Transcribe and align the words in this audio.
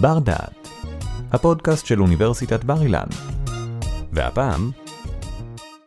בר 0.00 0.18
דעת, 0.18 0.68
הפודקאסט 1.32 1.86
של 1.86 2.00
אוניברסיטת 2.00 2.64
בר 2.64 2.82
אילן. 2.82 3.06
והפעם, 4.12 4.70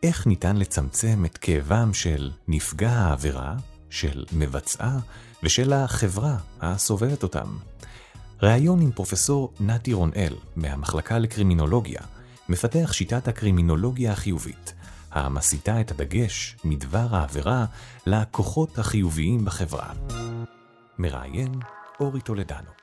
איך 0.02 0.26
ניתן 0.26 0.56
לצמצם 0.56 1.24
את 1.24 1.38
כאבם 1.38 1.94
של 1.94 2.30
נפגע 2.48 2.90
העבירה, 2.90 3.54
של 3.90 4.24
מבצעה 4.32 4.98
ושל 5.42 5.72
החברה 5.72 6.36
הסובבת 6.60 7.22
אותם. 7.22 7.46
ראיון 8.42 8.80
עם 8.80 8.92
פרופסור 8.92 9.52
נתי 9.60 9.92
רונאל 9.92 10.34
מהמחלקה 10.56 11.18
לקרימינולוגיה, 11.18 12.00
מפתח 12.48 12.92
שיטת 12.92 13.28
הקרימינולוגיה 13.28 14.12
החיובית, 14.12 14.74
המסיטה 15.10 15.80
את 15.80 15.90
הדגש 15.90 16.56
מדבר 16.64 17.06
העבירה 17.10 17.64
לכוחות 18.06 18.78
החיוביים 18.78 19.44
בחברה. 19.44 19.92
מראיין 20.98 21.52
אורי 22.00 22.20
טולדנו. 22.20 22.81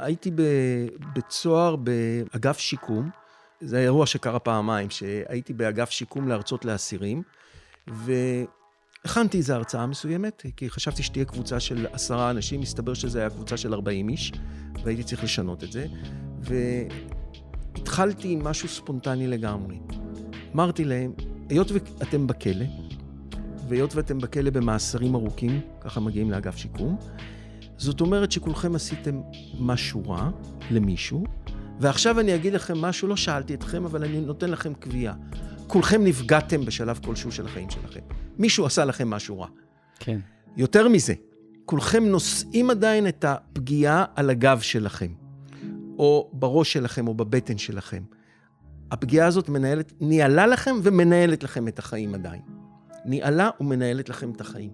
הייתי 0.00 0.30
בבית 0.34 1.30
סוהר 1.30 1.76
באגף 1.76 2.58
שיקום, 2.58 3.10
זה 3.60 3.78
אירוע 3.78 4.06
שקרה 4.06 4.38
פעמיים, 4.38 4.90
שהייתי 4.90 5.52
באגף 5.52 5.90
שיקום 5.90 6.28
להרצות 6.28 6.64
לאסירים, 6.64 7.22
והכנתי 7.88 9.38
איזו 9.38 9.54
הרצאה 9.54 9.86
מסוימת, 9.86 10.42
כי 10.56 10.70
חשבתי 10.70 11.02
שתהיה 11.02 11.24
קבוצה 11.24 11.60
של 11.60 11.86
עשרה 11.92 12.30
אנשים, 12.30 12.60
מסתבר 12.60 12.94
שזו 12.94 13.18
הייתה 13.18 13.34
קבוצה 13.34 13.56
של 13.56 13.74
ארבעים 13.74 14.08
איש, 14.08 14.32
והייתי 14.84 15.02
צריך 15.04 15.24
לשנות 15.24 15.64
את 15.64 15.72
זה, 15.72 15.86
והתחלתי 16.40 18.32
עם 18.32 18.44
משהו 18.44 18.68
ספונטני 18.68 19.26
לגמרי. 19.26 19.78
אמרתי 20.54 20.84
להם, 20.84 21.12
היות 21.48 21.70
ואתם 21.72 22.26
בכלא, 22.26 22.66
והיות 23.68 23.94
ואתם 23.94 24.18
בכלא 24.18 24.50
במאסרים 24.50 25.14
ארוכים, 25.14 25.60
ככה 25.80 26.00
מגיעים 26.00 26.30
לאגף 26.30 26.56
שיקום, 26.56 26.98
זאת 27.80 28.00
אומרת 28.00 28.32
שכולכם 28.32 28.74
עשיתם 28.74 29.20
משהו 29.60 30.08
רע 30.08 30.30
למישהו, 30.70 31.24
ועכשיו 31.80 32.20
אני 32.20 32.34
אגיד 32.34 32.52
לכם 32.52 32.78
משהו, 32.78 33.08
לא 33.08 33.16
שאלתי 33.16 33.54
אתכם, 33.54 33.84
אבל 33.84 34.04
אני 34.04 34.20
נותן 34.20 34.50
לכם 34.50 34.74
קביעה. 34.74 35.14
כולכם 35.66 36.04
נפגעתם 36.04 36.64
בשלב 36.64 37.00
כלשהו 37.04 37.32
של 37.32 37.46
החיים 37.46 37.70
שלכם. 37.70 38.00
מישהו 38.38 38.66
עשה 38.66 38.84
לכם 38.84 39.10
משהו 39.10 39.40
רע. 39.40 39.46
כן. 39.98 40.18
יותר 40.56 40.88
מזה, 40.88 41.14
כולכם 41.64 42.04
נושאים 42.04 42.70
עדיין 42.70 43.08
את 43.08 43.24
הפגיעה 43.24 44.04
על 44.14 44.30
הגב 44.30 44.60
שלכם, 44.60 45.12
או 45.98 46.30
בראש 46.32 46.72
שלכם, 46.72 47.08
או 47.08 47.14
בבטן 47.14 47.58
שלכם. 47.58 48.02
הפגיעה 48.90 49.26
הזאת 49.26 49.48
מנהלת, 49.48 49.92
ניהלה 50.00 50.46
לכם 50.46 50.76
ומנהלת 50.82 51.42
לכם 51.42 51.68
את 51.68 51.78
החיים 51.78 52.14
עדיין. 52.14 52.42
ניהלה 53.04 53.50
ומנהלת 53.60 54.08
לכם 54.08 54.30
את 54.30 54.40
החיים. 54.40 54.70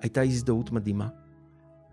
הייתה 0.00 0.22
הזדהות 0.22 0.72
מדהימה. 0.72 1.08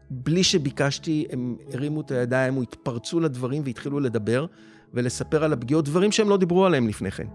בלי 0.10 0.44
שביקשתי, 0.44 1.26
הם 1.32 1.56
הרימו 1.74 2.02
את 2.02 2.12
הידיים, 2.12 2.58
או 2.58 2.62
התפרצו 2.62 3.20
לדברים 3.20 3.62
והתחילו 3.66 4.00
לדבר 4.00 4.46
ולספר 4.94 5.44
על 5.44 5.54
הפגיעות, 5.54 5.86
דברים 5.86 6.12
שהם 6.12 6.30
לא 6.30 6.38
דיברו 6.38 6.66
עליהם 6.66 6.88
לפני 6.88 7.12
כן. 7.12 7.28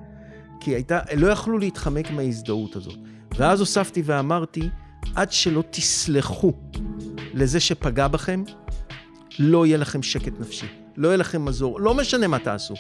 כי 0.61 0.70
הייתה, 0.70 1.00
לא 1.17 1.27
יכלו 1.27 1.59
להתחמק 1.59 2.11
מההזדהות 2.11 2.77
הזאת. 2.77 2.98
ואז 3.39 3.61
הוספתי 3.61 4.03
ואמרתי, 4.05 4.69
עד 5.15 5.33
שלא 5.33 5.65
תסלחו 5.70 6.53
לזה 7.34 7.61
שפגע 7.61 8.09
בכם, 8.09 8.45
לא 9.39 9.67
יהיה 9.67 9.77
לכם 9.77 10.03
שקט 10.03 10.41
נפשי, 10.41 10.67
לא 10.97 11.09
יהיה 11.09 11.17
לכם 11.17 11.45
מזור, 11.45 11.81
לא 11.81 11.95
משנה 11.95 12.27
מה 12.27 12.39
תעשו. 12.39 12.75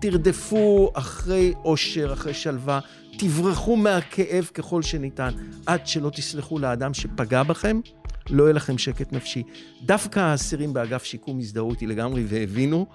תרדפו 0.00 0.90
אחרי 0.94 1.54
אושר, 1.64 2.12
אחרי 2.12 2.34
שלווה, 2.34 2.80
תברחו 3.18 3.76
מהכאב 3.76 4.50
ככל 4.54 4.82
שניתן, 4.82 5.30
עד 5.66 5.86
שלא 5.86 6.10
תסלחו 6.10 6.58
לאדם 6.58 6.94
שפגע 6.94 7.42
בכם, 7.42 7.80
לא 8.30 8.42
יהיה 8.42 8.52
לכם 8.52 8.78
שקט 8.78 9.12
נפשי. 9.12 9.42
דווקא 9.82 10.20
האסירים 10.20 10.72
באגף 10.72 11.04
שיקום 11.04 11.38
הזדהו 11.38 11.70
איתי 11.70 11.86
לגמרי 11.86 12.24
והבינו, 12.28 12.86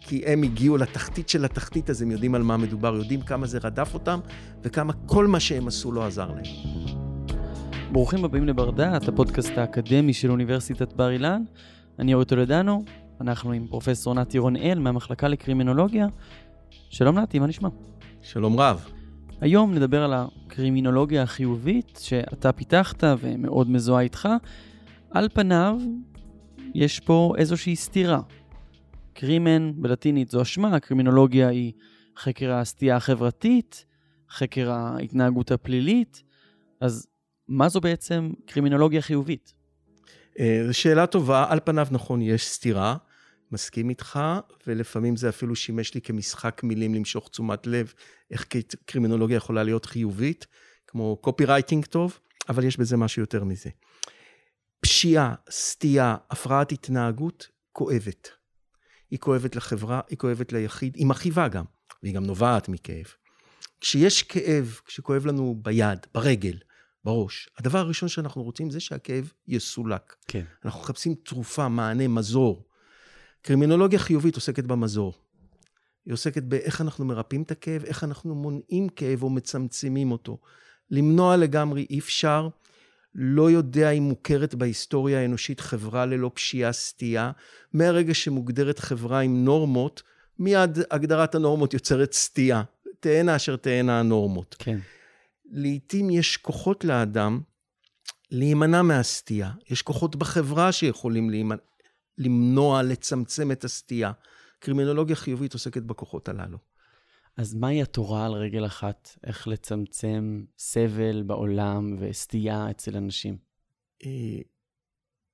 כי 0.00 0.22
הם 0.26 0.42
הגיעו 0.42 0.76
לתחתית 0.76 1.28
של 1.28 1.44
התחתית, 1.44 1.90
אז 1.90 2.02
הם 2.02 2.10
יודעים 2.10 2.34
על 2.34 2.42
מה 2.42 2.56
מדובר, 2.56 2.94
יודעים 2.96 3.20
כמה 3.20 3.46
זה 3.46 3.58
רדף 3.64 3.94
אותם, 3.94 4.20
וכמה 4.62 4.92
כל 5.06 5.26
מה 5.26 5.40
שהם 5.40 5.68
עשו 5.68 5.92
לא 5.92 6.06
עזר 6.06 6.28
להם. 6.30 6.44
ברוכים 7.92 8.24
הבאים 8.24 8.44
לבר 8.44 8.70
דעת, 8.70 9.08
הפודקאסט 9.08 9.58
האקדמי 9.58 10.12
של 10.12 10.30
אוניברסיטת 10.30 10.92
בר 10.92 11.10
אילן. 11.10 11.42
אני 11.98 12.14
אורי 12.14 12.24
טולדנו, 12.24 12.84
אנחנו 13.20 13.52
עם 13.52 13.66
פרופסור 13.66 14.14
נתי 14.14 14.38
רונאל 14.38 14.78
מהמחלקה 14.78 15.28
לקרימינולוגיה. 15.28 16.06
שלום 16.90 17.18
נתי, 17.18 17.38
מה 17.38 17.46
נשמע? 17.46 17.68
שלום 18.22 18.60
רב. 18.60 18.90
היום 19.40 19.74
נדבר 19.74 20.04
על 20.04 20.12
הקרימינולוגיה 20.14 21.22
החיובית 21.22 21.98
שאתה 22.02 22.52
פיתחת 22.52 23.04
ומאוד 23.20 23.70
מזוהה 23.70 24.02
איתך. 24.02 24.28
על 25.14 25.28
פניו, 25.34 25.76
יש 26.74 27.00
פה 27.00 27.34
איזושהי 27.38 27.76
סתירה. 27.76 28.20
קרימן 29.12 29.72
בלטינית 29.76 30.30
זו 30.30 30.42
אשמה, 30.42 30.76
הקרימינולוגיה 30.76 31.48
היא 31.48 31.72
חקר 32.16 32.52
הסטייה 32.52 32.96
החברתית, 32.96 33.84
חקר 34.30 34.70
ההתנהגות 34.70 35.50
הפלילית, 35.50 36.22
אז 36.80 37.06
מה 37.48 37.68
זו 37.68 37.80
בעצם 37.80 38.32
קרימינולוגיה 38.46 39.02
חיובית? 39.02 39.54
אה, 40.38 40.62
זו 40.66 40.74
שאלה 40.74 41.06
טובה, 41.06 41.46
על 41.48 41.60
פניו 41.64 41.86
נכון, 41.90 42.22
יש 42.22 42.48
סתירה, 42.48 42.96
מסכים 43.52 43.90
איתך, 43.90 44.20
ולפעמים 44.66 45.16
זה 45.16 45.28
אפילו 45.28 45.56
שימש 45.56 45.94
לי 45.94 46.00
כמשחק 46.00 46.60
מילים 46.64 46.94
למשוך 46.94 47.28
תשומת 47.28 47.66
לב, 47.66 47.92
איך 48.30 48.46
קרימינולוגיה 48.86 49.36
יכולה 49.36 49.62
להיות 49.62 49.86
חיובית, 49.86 50.46
כמו 50.86 51.16
קופי 51.16 51.44
רייטינג 51.44 51.84
טוב, 51.84 52.18
אבל 52.48 52.64
יש 52.64 52.76
בזה 52.76 52.96
משהו 52.96 53.22
יותר 53.22 53.44
מזה. 53.44 53.70
פשיעה, 54.84 55.34
סטייה, 55.50 56.16
הפרעת 56.30 56.72
התנהגות, 56.72 57.48
כואבת. 57.72 58.28
היא 59.10 59.18
כואבת 59.18 59.56
לחברה, 59.56 60.00
היא 60.08 60.18
כואבת 60.18 60.52
ליחיד, 60.52 60.96
היא 60.96 61.06
מכאיבה 61.06 61.48
גם, 61.48 61.64
והיא 62.02 62.14
גם 62.14 62.24
נובעת 62.24 62.68
מכאב. 62.68 63.06
כשיש 63.80 64.22
כאב, 64.22 64.80
כשכואב 64.86 65.26
לנו 65.26 65.58
ביד, 65.62 65.98
ברגל, 66.14 66.58
בראש, 67.04 67.48
הדבר 67.58 67.78
הראשון 67.78 68.08
שאנחנו 68.08 68.42
רוצים 68.42 68.70
זה 68.70 68.80
שהכאב 68.80 69.32
יסולק. 69.48 70.14
כן. 70.28 70.44
אנחנו 70.64 70.80
מחפשים 70.80 71.14
תרופה, 71.14 71.68
מענה, 71.68 72.08
מזור. 72.08 72.68
קרימינולוגיה 73.42 73.98
חיובית 73.98 74.34
עוסקת 74.34 74.64
במזור. 74.64 75.14
היא 76.04 76.14
עוסקת 76.14 76.42
באיך 76.42 76.80
אנחנו 76.80 77.04
מרפאים 77.04 77.42
את 77.42 77.50
הכאב, 77.50 77.84
איך 77.84 78.04
אנחנו 78.04 78.34
מונעים 78.34 78.88
כאב 78.88 79.22
או 79.22 79.30
מצמצמים 79.30 80.12
אותו. 80.12 80.38
למנוע 80.90 81.36
לגמרי 81.36 81.86
אי 81.90 81.98
אפשר. 81.98 82.48
לא 83.14 83.50
יודע 83.50 83.90
אם 83.90 84.02
מוכרת 84.02 84.54
בהיסטוריה 84.54 85.20
האנושית 85.20 85.60
חברה 85.60 86.06
ללא 86.06 86.30
פשיעה 86.34 86.72
סטייה. 86.72 87.30
מהרגע 87.72 88.14
שמוגדרת 88.14 88.78
חברה 88.78 89.20
עם 89.20 89.44
נורמות, 89.44 90.02
מיד 90.38 90.78
הגדרת 90.90 91.34
הנורמות 91.34 91.74
יוצרת 91.74 92.12
סטייה. 92.12 92.62
תהיינה 93.00 93.36
אשר 93.36 93.56
תהיינה 93.56 94.00
הנורמות. 94.00 94.56
כן. 94.58 94.78
לעתים 95.50 96.10
יש 96.10 96.36
כוחות 96.36 96.84
לאדם 96.84 97.40
להימנע 98.30 98.82
מהסטייה. 98.82 99.50
יש 99.70 99.82
כוחות 99.82 100.16
בחברה 100.16 100.72
שיכולים 100.72 101.30
להימנע, 101.30 101.58
למנוע, 102.18 102.82
לצמצם 102.82 103.52
את 103.52 103.64
הסטייה. 103.64 104.12
קרימינולוגיה 104.58 105.16
חיובית 105.16 105.52
עוסקת 105.52 105.82
בכוחות 105.82 106.28
הללו. 106.28 106.58
אז 107.36 107.54
מהי 107.54 107.82
התורה 107.82 108.26
על 108.26 108.32
רגל 108.32 108.66
אחת? 108.66 109.10
איך 109.26 109.48
לצמצם 109.48 110.44
סבל 110.58 111.22
בעולם 111.22 111.96
וסטייה 112.00 112.70
אצל 112.70 112.96
אנשים? 112.96 113.36
אה, 114.06 114.10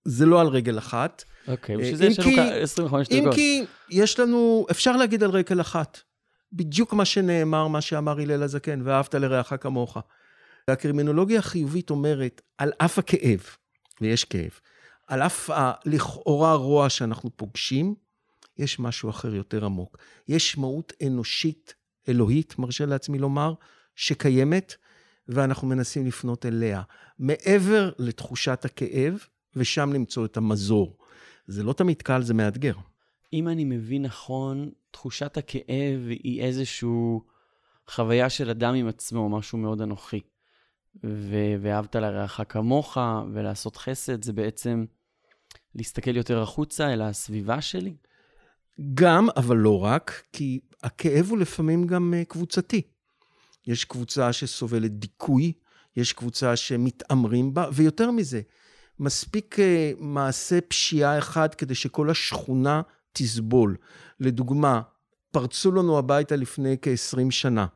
זה 0.05 0.27
לא 0.27 0.41
על 0.41 0.47
רגל 0.47 0.79
אחת. 0.79 1.25
אוקיי, 1.49 1.77
בשביל 1.77 1.97
זה 1.97 2.07
יש 2.07 2.19
לנו 2.19 2.43
25 2.63 3.09
דקות. 3.09 3.25
אם 3.25 3.33
כי 3.33 3.65
יש 3.91 4.21
לנו, 4.21 4.67
אפשר 4.71 4.97
להגיד 4.97 5.23
על 5.23 5.31
רגל 5.31 5.61
אחת. 5.61 6.01
בדיוק 6.53 6.93
מה 6.93 7.05
שנאמר, 7.05 7.69
מה 7.69 7.81
שאמר 7.81 8.21
הלל 8.21 8.43
הזקן, 8.43 8.81
ואהבת 8.85 9.15
לרעך 9.15 9.53
כמוך. 9.61 9.97
והקרימינולוגיה 10.69 11.39
החיובית 11.39 11.91
אומרת, 11.91 12.43
על 12.59 12.73
אף 12.79 12.99
הכאב, 12.99 13.41
ויש 14.01 14.25
כאב, 14.25 14.51
על 15.07 15.23
אף 15.23 15.51
הלכאורה 15.53 16.55
רוע 16.55 16.89
שאנחנו 16.89 17.31
פוגשים, 17.37 17.95
יש 18.59 18.79
משהו 18.79 19.11
אחר 19.11 19.35
יותר 19.35 19.65
עמוק. 19.65 19.97
יש 20.29 20.59
מהות 20.59 20.93
אנושית, 21.07 21.75
אלוהית, 22.09 22.59
מרשה 22.59 22.87
לעצמי 22.87 23.19
לומר, 23.19 23.55
שקיימת, 23.95 24.75
ואנחנו 25.29 25.69
מנסים 25.69 26.07
לפנות 26.07 26.47
אליה. 26.47 26.83
מעבר 27.19 27.91
לתחושת 27.99 28.65
הכאב, 28.65 29.25
ושם 29.57 29.93
למצוא 29.93 30.25
את 30.25 30.37
המזור. 30.37 30.97
זה 31.47 31.63
לא 31.63 31.73
תמיד 31.73 32.03
קל, 32.03 32.23
זה 32.23 32.35
מאתגר. 32.35 32.75
אם 33.33 33.49
אני 33.49 33.65
מבין 33.65 34.03
נכון, 34.03 34.71
תחושת 34.91 35.37
הכאב 35.37 36.09
היא 36.09 36.43
איזושהי 36.43 36.89
חוויה 37.89 38.31
של 38.31 38.51
אדם 38.51 38.75
עם 38.75 38.89
עצמו, 38.89 39.29
משהו 39.29 39.59
מאוד 39.59 39.81
אנוכי. 39.81 40.21
ו- 41.05 41.55
ואהבת 41.61 41.97
לרעך 41.97 42.41
כמוך, 42.49 42.97
ולעשות 43.33 43.77
חסד, 43.77 44.25
זה 44.25 44.33
בעצם 44.33 44.85
להסתכל 45.75 46.17
יותר 46.17 46.43
החוצה 46.43 46.93
אל 46.93 47.03
הסביבה 47.03 47.61
שלי? 47.61 47.95
גם, 48.95 49.29
אבל 49.37 49.57
לא 49.57 49.85
רק, 49.85 50.23
כי 50.33 50.61
הכאב 50.83 51.27
הוא 51.31 51.39
לפעמים 51.39 51.87
גם 51.87 52.15
אה, 52.17 52.25
קבוצתי. 52.25 52.83
יש 53.67 53.85
קבוצה 53.85 54.33
שסובלת 54.33 54.99
דיכוי, 54.99 55.53
יש 55.97 56.13
קבוצה 56.13 56.57
שמתעמרים 56.57 57.55
בה, 57.55 57.69
ויותר 57.73 58.11
מזה, 58.11 58.41
מספיק 58.99 59.57
uh, 59.59 59.63
מעשה 59.99 60.61
פשיעה 60.61 61.19
אחד 61.19 61.55
כדי 61.55 61.75
שכל 61.75 62.11
השכונה 62.11 62.83
תסבול. 63.13 63.77
לדוגמה, 64.21 64.81
פרצו 65.31 65.73
לנו 65.73 65.99
הביתה 65.99 66.37
לפני 66.37 66.77
כ-20 66.83 67.31
שנה. 67.31 67.67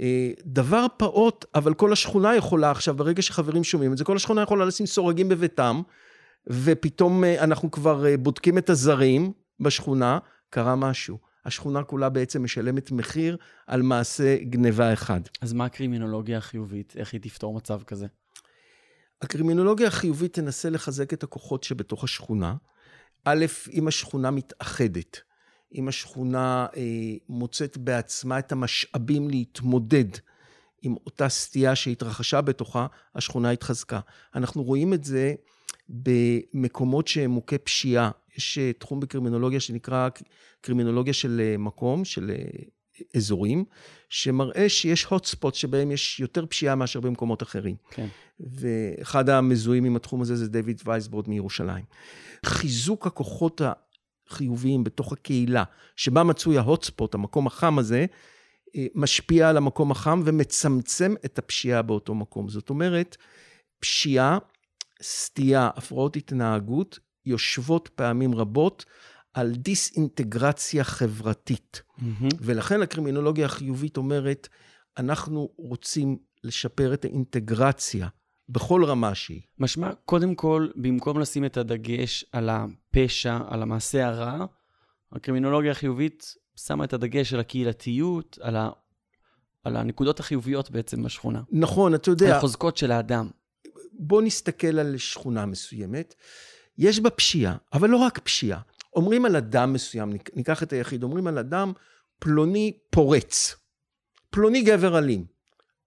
אה, 0.00 0.30
דבר 0.44 0.86
פעוט, 0.96 1.44
אבל 1.54 1.74
כל 1.74 1.92
השכונה 1.92 2.36
יכולה 2.36 2.70
עכשיו, 2.70 2.94
ברגע 2.94 3.22
שחברים 3.22 3.64
שומעים 3.64 3.92
את 3.92 3.98
זה, 3.98 4.04
כל 4.04 4.16
השכונה 4.16 4.42
יכולה 4.42 4.64
לשים 4.64 4.86
סורגים 4.86 5.28
בביתם, 5.28 5.82
ופתאום 6.46 7.24
אה, 7.24 7.44
אנחנו 7.44 7.70
כבר 7.70 8.06
אה, 8.06 8.16
בודקים 8.16 8.58
את 8.58 8.70
הזרים 8.70 9.32
בשכונה, 9.60 10.18
קרה 10.50 10.76
משהו. 10.76 11.18
השכונה 11.48 11.82
כולה 11.82 12.08
בעצם 12.08 12.44
משלמת 12.44 12.90
מחיר 12.90 13.36
על 13.66 13.82
מעשה 13.82 14.36
גניבה 14.42 14.92
אחד. 14.92 15.20
אז 15.40 15.52
מה 15.52 15.64
הקרימינולוגיה 15.64 16.38
החיובית? 16.38 16.94
איך 16.96 17.12
היא 17.12 17.20
תפתור 17.20 17.54
מצב 17.54 17.82
כזה? 17.82 18.06
הקרימינולוגיה 19.22 19.88
החיובית 19.88 20.34
תנסה 20.34 20.70
לחזק 20.70 21.12
את 21.12 21.22
הכוחות 21.22 21.64
שבתוך 21.64 22.04
השכונה. 22.04 22.54
א', 23.24 23.46
אם 23.72 23.88
השכונה 23.88 24.30
מתאחדת, 24.30 25.20
אם 25.74 25.88
השכונה 25.88 26.66
אה, 26.76 26.82
מוצאת 27.28 27.78
בעצמה 27.78 28.38
את 28.38 28.52
המשאבים 28.52 29.30
להתמודד 29.30 30.08
עם 30.82 30.94
אותה 31.06 31.28
סטייה 31.28 31.76
שהתרחשה 31.76 32.40
בתוכה, 32.40 32.86
השכונה 33.14 33.50
התחזקה. 33.50 34.00
אנחנו 34.34 34.62
רואים 34.62 34.94
את 34.94 35.04
זה 35.04 35.34
במקומות 35.88 37.08
שהם 37.08 37.30
מוכי 37.30 37.58
פשיעה. 37.58 38.10
יש 38.38 38.58
אה, 38.58 38.72
תחום 38.72 39.00
בקרימינולוגיה 39.00 39.60
שנקרא 39.60 40.08
קרימינולוגיה 40.60 41.12
של 41.12 41.40
אה, 41.44 41.58
מקום, 41.58 42.04
של 42.04 42.30
אה, 42.30 42.44
אזורים, 43.16 43.64
שמראה 44.08 44.68
שיש 44.68 45.06
hot 45.06 45.34
spots 45.34 45.54
שבהם 45.54 45.90
יש 45.90 46.20
יותר 46.20 46.46
פשיעה 46.46 46.74
מאשר 46.74 47.00
במקומות 47.00 47.42
אחרים. 47.42 47.76
כן. 47.90 48.06
ואחד 48.40 49.28
המזוהים 49.28 49.84
עם 49.84 49.96
התחום 49.96 50.22
הזה 50.22 50.36
זה 50.36 50.48
דויד 50.48 50.82
וייסבורד 50.84 51.28
מירושלים. 51.28 51.84
חיזוק 52.46 53.06
הכוחות 53.06 53.60
החיוביים 54.30 54.84
בתוך 54.84 55.12
הקהילה, 55.12 55.64
שבה 55.96 56.22
מצוי 56.22 56.58
ההוטספוט, 56.58 57.14
המקום 57.14 57.46
החם 57.46 57.78
הזה, 57.78 58.06
משפיע 58.94 59.48
על 59.48 59.56
המקום 59.56 59.90
החם 59.90 60.22
ומצמצם 60.24 61.14
את 61.24 61.38
הפשיעה 61.38 61.82
באותו 61.82 62.14
מקום. 62.14 62.48
זאת 62.48 62.70
אומרת, 62.70 63.16
פשיעה, 63.80 64.38
סטייה, 65.02 65.70
הפרעות 65.76 66.16
התנהגות, 66.16 66.98
יושבות 67.28 67.88
פעמים 67.94 68.34
רבות 68.34 68.84
על 69.34 69.52
דיסאינטגרציה 69.52 70.84
חברתית. 70.84 71.82
מהמם. 71.98 72.28
ולכן 72.40 72.82
הקרימינולוגיה 72.82 73.46
החיובית 73.46 73.96
אומרת, 73.96 74.48
אנחנו 74.96 75.48
רוצים 75.56 76.18
לשפר 76.44 76.94
את 76.94 77.04
האינטגרציה 77.04 78.08
בכל 78.48 78.84
רמה 78.84 79.14
שהיא. 79.14 79.40
משמע, 79.58 79.90
קודם 80.04 80.34
כל, 80.34 80.68
במקום 80.76 81.20
לשים 81.20 81.44
את 81.44 81.56
הדגש 81.56 82.24
על 82.32 82.48
הפשע, 82.48 83.38
על 83.48 83.62
המעשה 83.62 84.06
הרע, 84.06 84.46
הקרימינולוגיה 85.12 85.70
החיובית 85.70 86.34
שמה 86.56 86.84
את 86.84 86.92
הדגש 86.92 87.34
על 87.34 87.40
הקהילתיות, 87.40 88.38
על, 88.42 88.56
ה... 88.56 88.70
על 89.64 89.76
הנקודות 89.76 90.20
החיוביות 90.20 90.70
בעצם 90.70 91.02
בשכונה. 91.02 91.42
נכון, 91.50 91.94
אתה 91.94 92.10
על 92.10 92.14
יודע, 92.14 92.36
החוזקות 92.36 92.76
של 92.76 92.90
האדם. 92.90 93.28
בוא 93.92 94.22
נסתכל 94.22 94.78
על 94.78 94.96
שכונה 94.96 95.46
מסוימת. 95.46 96.14
יש 96.78 97.00
בה 97.00 97.10
פשיעה, 97.10 97.56
אבל 97.72 97.90
לא 97.90 97.96
רק 97.96 98.18
פשיעה. 98.18 98.60
אומרים 98.96 99.24
על 99.24 99.36
אדם 99.36 99.72
מסוים, 99.72 100.12
ניקח 100.34 100.62
את 100.62 100.72
היחיד, 100.72 101.02
אומרים 101.02 101.26
על 101.26 101.38
אדם 101.38 101.72
פלוני 102.18 102.78
פורץ. 102.90 103.56
פלוני 104.30 104.62
גבר 104.62 104.98
אלים. 104.98 105.24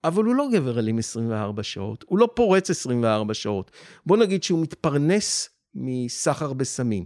אבל 0.03 0.23
הוא 0.23 0.35
לא 0.35 0.47
גבר 0.53 0.79
אלים 0.79 0.97
24 0.97 1.63
שעות, 1.63 2.05
הוא 2.07 2.19
לא 2.19 2.29
פורץ 2.35 2.69
24 2.69 3.33
שעות. 3.33 3.71
בוא 4.05 4.17
נגיד 4.17 4.43
שהוא 4.43 4.61
מתפרנס 4.61 5.49
מסחר 5.75 6.53
בסמים. 6.53 7.05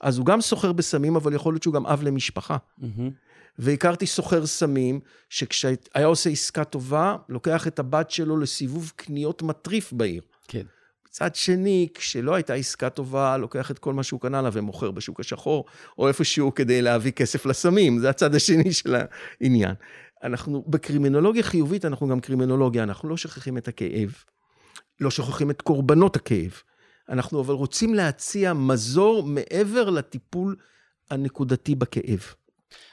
אז 0.00 0.18
הוא 0.18 0.26
גם 0.26 0.40
סוחר 0.40 0.72
בסמים, 0.72 1.16
אבל 1.16 1.34
יכול 1.34 1.54
להיות 1.54 1.62
שהוא 1.62 1.74
גם 1.74 1.86
אב 1.86 2.02
למשפחה. 2.02 2.56
מהמם. 2.78 3.10
והכרתי 3.58 4.06
סוחר 4.06 4.46
סמים, 4.46 5.00
שכשהיה 5.28 6.04
עושה 6.04 6.30
עסקה 6.30 6.64
טובה, 6.64 7.16
לוקח 7.28 7.66
את 7.66 7.78
הבת 7.78 8.10
שלו 8.10 8.36
לסיבוב 8.36 8.92
קניות 8.96 9.42
מטריף 9.42 9.92
בעיר. 9.92 10.22
כן. 10.48 10.66
מצד 11.12 11.34
שני, 11.34 11.88
כשלא 11.94 12.34
הייתה 12.34 12.54
עסקה 12.54 12.90
טובה, 12.90 13.36
לוקח 13.36 13.70
את 13.70 13.78
כל 13.78 13.94
מה 13.94 14.02
שהוא 14.02 14.20
קנה 14.20 14.42
לה 14.42 14.50
ומוכר 14.52 14.90
בשוק 14.90 15.20
השחור, 15.20 15.64
או 15.98 16.08
איפשהו 16.08 16.54
כדי 16.54 16.82
להביא 16.82 17.12
כסף 17.12 17.46
לסמים, 17.46 17.98
זה 17.98 18.10
הצד 18.10 18.34
השני 18.34 18.72
של 18.72 18.96
העניין. 19.40 19.74
אנחנו, 20.22 20.64
בקרימינולוגיה 20.66 21.42
חיובית, 21.42 21.84
אנחנו 21.84 22.08
גם 22.08 22.20
קרימינולוגיה, 22.20 22.82
אנחנו 22.82 23.08
לא 23.08 23.16
שוכחים 23.16 23.58
את 23.58 23.68
הכאב, 23.68 24.14
לא 25.00 25.10
שוכחים 25.10 25.50
את 25.50 25.62
קורבנות 25.62 26.16
הכאב. 26.16 26.52
אנחנו 27.08 27.40
אבל 27.40 27.54
רוצים 27.54 27.94
להציע 27.94 28.52
מזור 28.52 29.22
מעבר 29.22 29.90
לטיפול 29.90 30.56
הנקודתי 31.10 31.74
בכאב. 31.74 32.20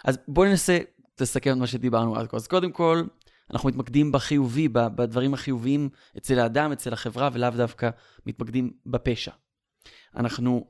אז 0.06 0.18
בואי 0.27 0.50
ננסה 0.50 0.80
לסכם 1.21 1.51
את 1.51 1.57
מה 1.57 1.68
שדיברנו 1.68 2.16
עד 2.16 2.27
כה. 2.27 2.38
אז 2.38 2.48
קודם 2.48 2.71
כל, 2.71 3.04
אנחנו 3.51 3.69
מתמקדים 3.69 4.11
בחיובי, 4.11 4.67
בדברים 4.69 5.33
החיוביים 5.33 5.89
אצל 6.17 6.39
האדם, 6.39 6.71
אצל 6.71 6.93
החברה, 6.93 7.29
ולאו 7.33 7.49
דווקא 7.49 7.89
מתמקדים 8.25 8.71
בפשע. 8.85 9.31
אנחנו 10.15 10.65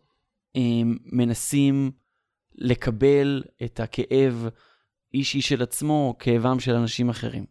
אה, 0.55 0.61
מנסים 1.05 1.91
לקבל 2.55 3.43
את 3.63 3.79
הכאב 3.79 4.47
אישי 5.13 5.41
של 5.41 5.61
עצמו, 5.61 6.15
כאבם 6.19 6.59
של 6.59 6.75
אנשים 6.75 7.09
אחרים. 7.09 7.45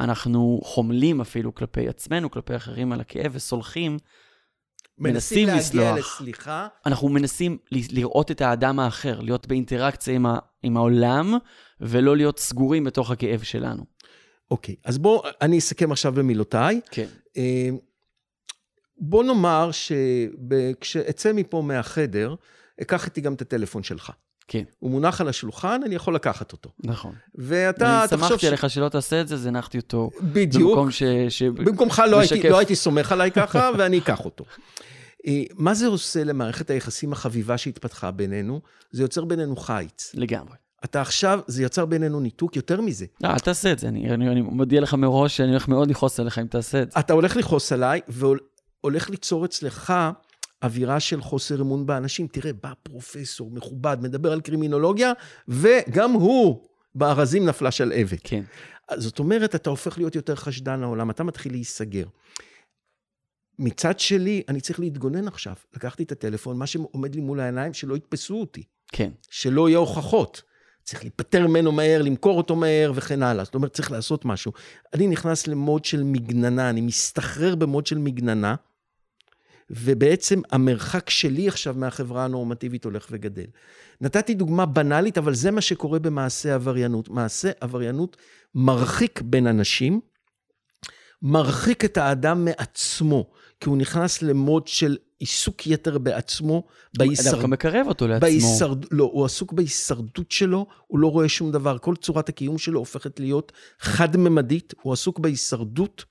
אנחנו 0.00 0.60
חומלים 0.64 1.20
אפילו 1.20 1.54
כלפי 1.54 1.88
עצמנו, 1.88 2.30
כלפי 2.30 2.56
אחרים 2.56 2.92
על 2.92 3.00
הכאב, 3.00 3.30
וסולחים. 3.34 3.98
מנסים 4.98 5.46
להגיע 5.46 5.60
לסלוח. 5.60 5.98
לסליחה, 5.98 6.68
אנחנו 6.86 7.08
מנסים 7.08 7.58
ל- 7.72 7.98
לראות 7.98 8.30
את 8.30 8.40
האדם 8.40 8.80
האחר, 8.80 9.20
להיות 9.20 9.46
באינטראקציה 9.46 10.14
עם, 10.14 10.26
ה- 10.26 10.38
עם 10.62 10.76
העולם, 10.76 11.34
ולא 11.80 12.16
להיות 12.16 12.38
סגורים 12.38 12.84
בתוך 12.84 13.10
הכאב 13.10 13.42
שלנו. 13.42 13.84
אוקיי, 14.50 14.74
אז 14.84 14.98
בוא, 14.98 15.22
אני 15.42 15.58
אסכם 15.58 15.92
עכשיו 15.92 16.12
במילותיי. 16.12 16.80
כן. 16.90 17.06
אה, 17.36 17.68
בוא 18.98 19.24
נאמר 19.24 19.70
שכשאצא 19.72 21.32
מפה 21.32 21.62
מהחדר, 21.62 22.34
אקח 22.82 23.06
איתי 23.06 23.20
גם 23.20 23.34
את 23.34 23.42
הטלפון 23.42 23.82
שלך. 23.82 24.12
כן, 24.48 24.64
הוא 24.78 24.90
מונח 24.90 25.20
על 25.20 25.28
השולחן, 25.28 25.80
אני 25.84 25.94
יכול 25.94 26.14
לקחת 26.14 26.52
אותו. 26.52 26.70
נכון. 26.78 27.14
ואתה 27.34 28.00
אני 28.00 28.08
תחשוב 28.08 28.28
שמחתי 28.28 28.46
עליך 28.46 28.70
שלא 28.70 28.88
תעשה 28.88 29.20
את 29.20 29.28
זה, 29.28 29.34
אז 29.34 29.46
הנחתי 29.46 29.78
אותו 29.78 30.10
בדיוק. 30.22 30.70
במקום 30.70 30.90
ש... 30.90 31.02
ש... 31.28 31.42
במקומך 31.42 32.02
לא 32.10 32.18
הייתי. 32.20 32.48
לא 32.48 32.58
הייתי 32.58 32.76
סומך 32.76 33.12
עליי 33.12 33.30
ככה, 33.30 33.70
ואני 33.78 33.98
אקח 33.98 34.24
אותו. 34.24 34.44
אה, 35.26 35.42
מה 35.54 35.74
זה 35.74 35.86
עושה 35.86 36.24
למערכת 36.24 36.70
היחסים 36.70 37.12
החביבה 37.12 37.58
שהתפתחה 37.58 38.10
בינינו? 38.10 38.60
זה 38.90 39.02
יוצר 39.02 39.24
בינינו 39.24 39.56
חיץ. 39.56 40.10
לגמרי. 40.14 40.54
אתה 40.84 41.00
עכשיו, 41.00 41.40
זה 41.46 41.62
יצר 41.62 41.86
בינינו 41.86 42.20
ניתוק, 42.20 42.56
יותר 42.56 42.80
מזה. 42.80 43.06
לא, 43.20 43.28
אל 43.28 43.38
תעשה 43.38 43.72
את 43.72 43.78
זה, 43.78 43.88
אני, 43.88 44.14
אני, 44.14 44.28
אני 44.28 44.40
מודיע 44.40 44.80
לך 44.80 44.94
מראש 44.94 45.36
שאני 45.36 45.50
הולך 45.50 45.68
מאוד 45.68 45.90
לכעוס 45.90 46.20
עליך 46.20 46.38
אם 46.38 46.46
תעשה 46.46 46.82
את 46.82 46.92
זה. 46.92 47.00
אתה 47.00 47.12
הולך 47.12 47.36
לכעוס 47.36 47.72
עליי, 47.72 48.00
והולך 48.08 49.10
ליצור 49.10 49.44
אצלך 49.44 49.92
אווירה 50.62 51.00
של 51.00 51.20
חוסר 51.20 51.60
אמון 51.60 51.86
באנשים. 51.86 52.26
תראה, 52.26 52.52
בא 52.52 52.72
פרופסור 52.82 53.50
מכובד, 53.50 53.96
מדבר 54.00 54.32
על 54.32 54.40
קרימינולוגיה, 54.40 55.12
וגם 55.48 56.12
הוא, 56.12 56.64
בארזים 56.94 57.46
נפלה 57.46 57.70
שלהבת. 57.70 58.20
כן. 58.24 58.42
אז 58.88 59.02
זאת 59.02 59.18
אומרת, 59.18 59.54
אתה 59.54 59.70
הופך 59.70 59.98
להיות 59.98 60.14
יותר 60.14 60.34
חשדן 60.34 60.80
לעולם, 60.80 61.10
אתה 61.10 61.24
מתחיל 61.24 61.52
להיסגר. 61.52 62.04
מצד 63.58 64.00
שלי, 64.00 64.42
אני 64.48 64.60
צריך 64.60 64.80
להתגונן 64.80 65.28
עכשיו. 65.28 65.54
לקחתי 65.74 66.02
את 66.02 66.12
הטלפון, 66.12 66.58
מה 66.58 66.66
שעומד 66.66 67.14
לי 67.14 67.20
מול 67.20 67.40
העיניים, 67.40 67.74
שלא 67.74 67.96
יתפסו 67.96 68.40
אותי, 68.40 68.62
כן. 68.92 69.10
שלא 69.30 69.68
יהיו 69.68 69.80
הוכחות. 69.80 70.42
צריך 70.88 71.02
להיפטר 71.02 71.46
ממנו 71.46 71.72
מהר, 71.72 72.02
למכור 72.02 72.38
אותו 72.38 72.56
מהר 72.56 72.92
וכן 72.94 73.22
הלאה. 73.22 73.44
זאת 73.44 73.54
אומרת, 73.54 73.72
צריך 73.72 73.92
לעשות 73.92 74.24
משהו. 74.24 74.52
אני 74.94 75.06
נכנס 75.06 75.46
למוד 75.46 75.84
של 75.84 76.02
מגננה, 76.02 76.70
אני 76.70 76.80
מסתחרר 76.80 77.54
במוד 77.54 77.86
של 77.86 77.98
מגננה, 77.98 78.54
ובעצם 79.70 80.40
המרחק 80.50 81.10
שלי 81.10 81.48
עכשיו 81.48 81.74
מהחברה 81.78 82.24
הנורמטיבית 82.24 82.84
הולך 82.84 83.06
וגדל. 83.10 83.46
נתתי 84.00 84.34
דוגמה 84.34 84.66
בנאלית, 84.66 85.18
אבל 85.18 85.34
זה 85.34 85.50
מה 85.50 85.60
שקורה 85.60 85.98
במעשה 85.98 86.54
עבריינות. 86.54 87.08
מעשה 87.08 87.50
עבריינות 87.60 88.16
מרחיק 88.54 89.20
בין 89.20 89.46
אנשים, 89.46 90.00
מרחיק 91.22 91.84
את 91.84 91.96
האדם 91.96 92.44
מעצמו, 92.44 93.30
כי 93.60 93.68
הוא 93.68 93.78
נכנס 93.78 94.22
למוד 94.22 94.66
של 94.66 94.96
עיסוק 95.18 95.66
יתר 95.66 95.98
בעצמו, 95.98 96.66
בהישרד... 96.98 97.32
דווקא 97.32 97.46
מקרב 97.46 97.86
אותו 97.88 98.08
לעצמו. 98.08 98.20
בהישרד... 98.20 98.84
לא, 98.90 99.10
הוא 99.12 99.24
עסוק 99.24 99.52
בהישרדות 99.52 100.30
שלו, 100.30 100.66
הוא 100.86 100.98
לא 100.98 101.10
רואה 101.10 101.28
שום 101.28 101.52
דבר. 101.52 101.78
כל 101.78 101.96
צורת 101.96 102.28
הקיום 102.28 102.58
שלו 102.58 102.78
הופכת 102.78 103.20
להיות 103.20 103.52
חד-ממדית, 103.80 104.74
הוא 104.82 104.92
עסוק 104.92 105.18
בהישרדות, 105.18 106.04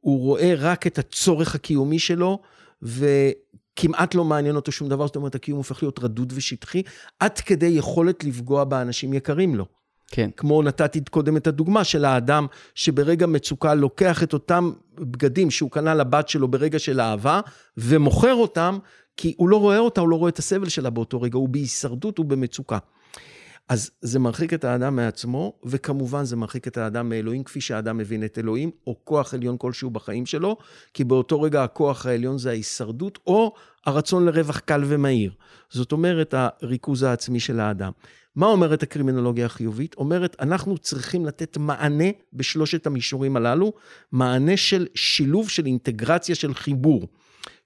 הוא 0.00 0.20
רואה 0.20 0.54
רק 0.58 0.86
את 0.86 0.98
הצורך 0.98 1.54
הקיומי 1.54 1.98
שלו, 1.98 2.38
וכמעט 2.82 4.14
לא 4.14 4.24
מעניין 4.24 4.56
אותו 4.56 4.72
שום 4.72 4.88
דבר, 4.88 5.06
זאת 5.06 5.16
אומרת, 5.16 5.34
הקיום 5.34 5.58
הופך 5.58 5.82
להיות 5.82 5.98
רדוד 5.98 6.32
ושטחי, 6.36 6.82
עד 7.20 7.38
כדי 7.38 7.66
יכולת 7.66 8.24
לפגוע 8.24 8.64
באנשים 8.64 9.14
יקרים 9.14 9.54
לו. 9.54 9.66
כן. 10.10 10.30
כמו 10.36 10.62
נתתי 10.62 11.00
קודם 11.10 11.36
את 11.36 11.46
הדוגמה 11.46 11.84
של 11.84 12.04
האדם 12.04 12.46
שברגע 12.74 13.26
מצוקה 13.26 13.74
לוקח 13.74 14.22
את 14.22 14.32
אותם 14.32 14.72
בגדים 14.94 15.50
שהוא 15.50 15.70
קנה 15.70 15.94
לבת 15.94 16.28
שלו 16.28 16.48
ברגע 16.48 16.78
של 16.78 17.00
אהבה, 17.00 17.40
ומוכר 17.76 18.34
אותם, 18.34 18.78
כי 19.16 19.34
הוא 19.36 19.48
לא 19.48 19.56
רואה 19.56 19.78
אותה, 19.78 20.00
הוא 20.00 20.08
לא 20.08 20.16
רואה 20.16 20.28
את 20.28 20.38
הסבל 20.38 20.68
שלה 20.68 20.90
באותו 20.90 21.20
רגע, 21.20 21.38
הוא 21.38 21.48
בהישרדות, 21.48 22.18
הוא 22.18 22.26
במצוקה. 22.26 22.78
אז 23.68 23.90
זה 24.00 24.18
מרחיק 24.18 24.54
את 24.54 24.64
האדם 24.64 24.96
מעצמו, 24.96 25.52
וכמובן 25.64 26.24
זה 26.24 26.36
מרחיק 26.36 26.68
את 26.68 26.76
האדם 26.76 27.08
מאלוהים, 27.08 27.44
כפי 27.44 27.60
שהאדם 27.60 27.98
מבין 27.98 28.24
את 28.24 28.38
אלוהים, 28.38 28.70
או 28.86 28.96
כוח 29.04 29.34
עליון 29.34 29.56
כלשהו 29.58 29.90
בחיים 29.90 30.26
שלו, 30.26 30.56
כי 30.94 31.04
באותו 31.04 31.40
רגע 31.40 31.64
הכוח 31.64 32.06
העליון 32.06 32.38
זה 32.38 32.50
ההישרדות, 32.50 33.18
או 33.26 33.54
הרצון 33.86 34.24
לרווח 34.24 34.58
קל 34.58 34.82
ומהיר. 34.86 35.32
זאת 35.70 35.92
אומרת, 35.92 36.34
הריכוז 36.36 37.02
העצמי 37.02 37.40
של 37.40 37.60
האדם. 37.60 37.92
מה 38.36 38.46
אומרת 38.46 38.82
הקרימינולוגיה 38.82 39.46
החיובית? 39.46 39.94
אומרת, 39.94 40.36
אנחנו 40.40 40.78
צריכים 40.78 41.26
לתת 41.26 41.56
מענה 41.56 42.04
בשלושת 42.32 42.86
המישורים 42.86 43.36
הללו, 43.36 43.72
מענה 44.12 44.56
של 44.56 44.86
שילוב, 44.94 45.48
של 45.48 45.66
אינטגרציה, 45.66 46.34
של 46.34 46.54
חיבור. 46.54 47.08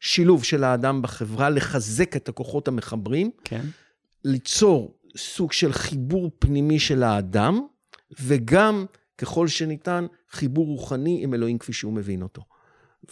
שילוב 0.01 0.45
של 0.45 0.65
האדם 0.65 1.03
בחברה, 1.03 1.51
לחזק 1.51 2.17
את 2.17 2.29
הכוחות 2.29 2.69
המחברים, 2.69 3.31
כן. 3.45 3.65
ליצור 4.25 4.99
סוג 5.17 5.53
של 5.53 5.73
חיבור 5.73 6.31
פנימי 6.39 6.79
של 6.79 7.03
האדם, 7.03 7.61
וגם, 8.21 8.87
ככל 9.19 9.49
שניתן, 9.49 10.07
חיבור 10.31 10.67
רוחני 10.67 11.21
עם 11.23 11.35
אלוהים 11.35 11.59
כפי 11.59 11.73
שהוא 11.73 11.93
מבין 11.93 12.23
אותו. 12.23 12.43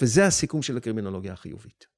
וזה 0.00 0.26
הסיכום 0.26 0.62
של 0.62 0.76
הקרימינולוגיה 0.76 1.32
החיובית. 1.32 1.95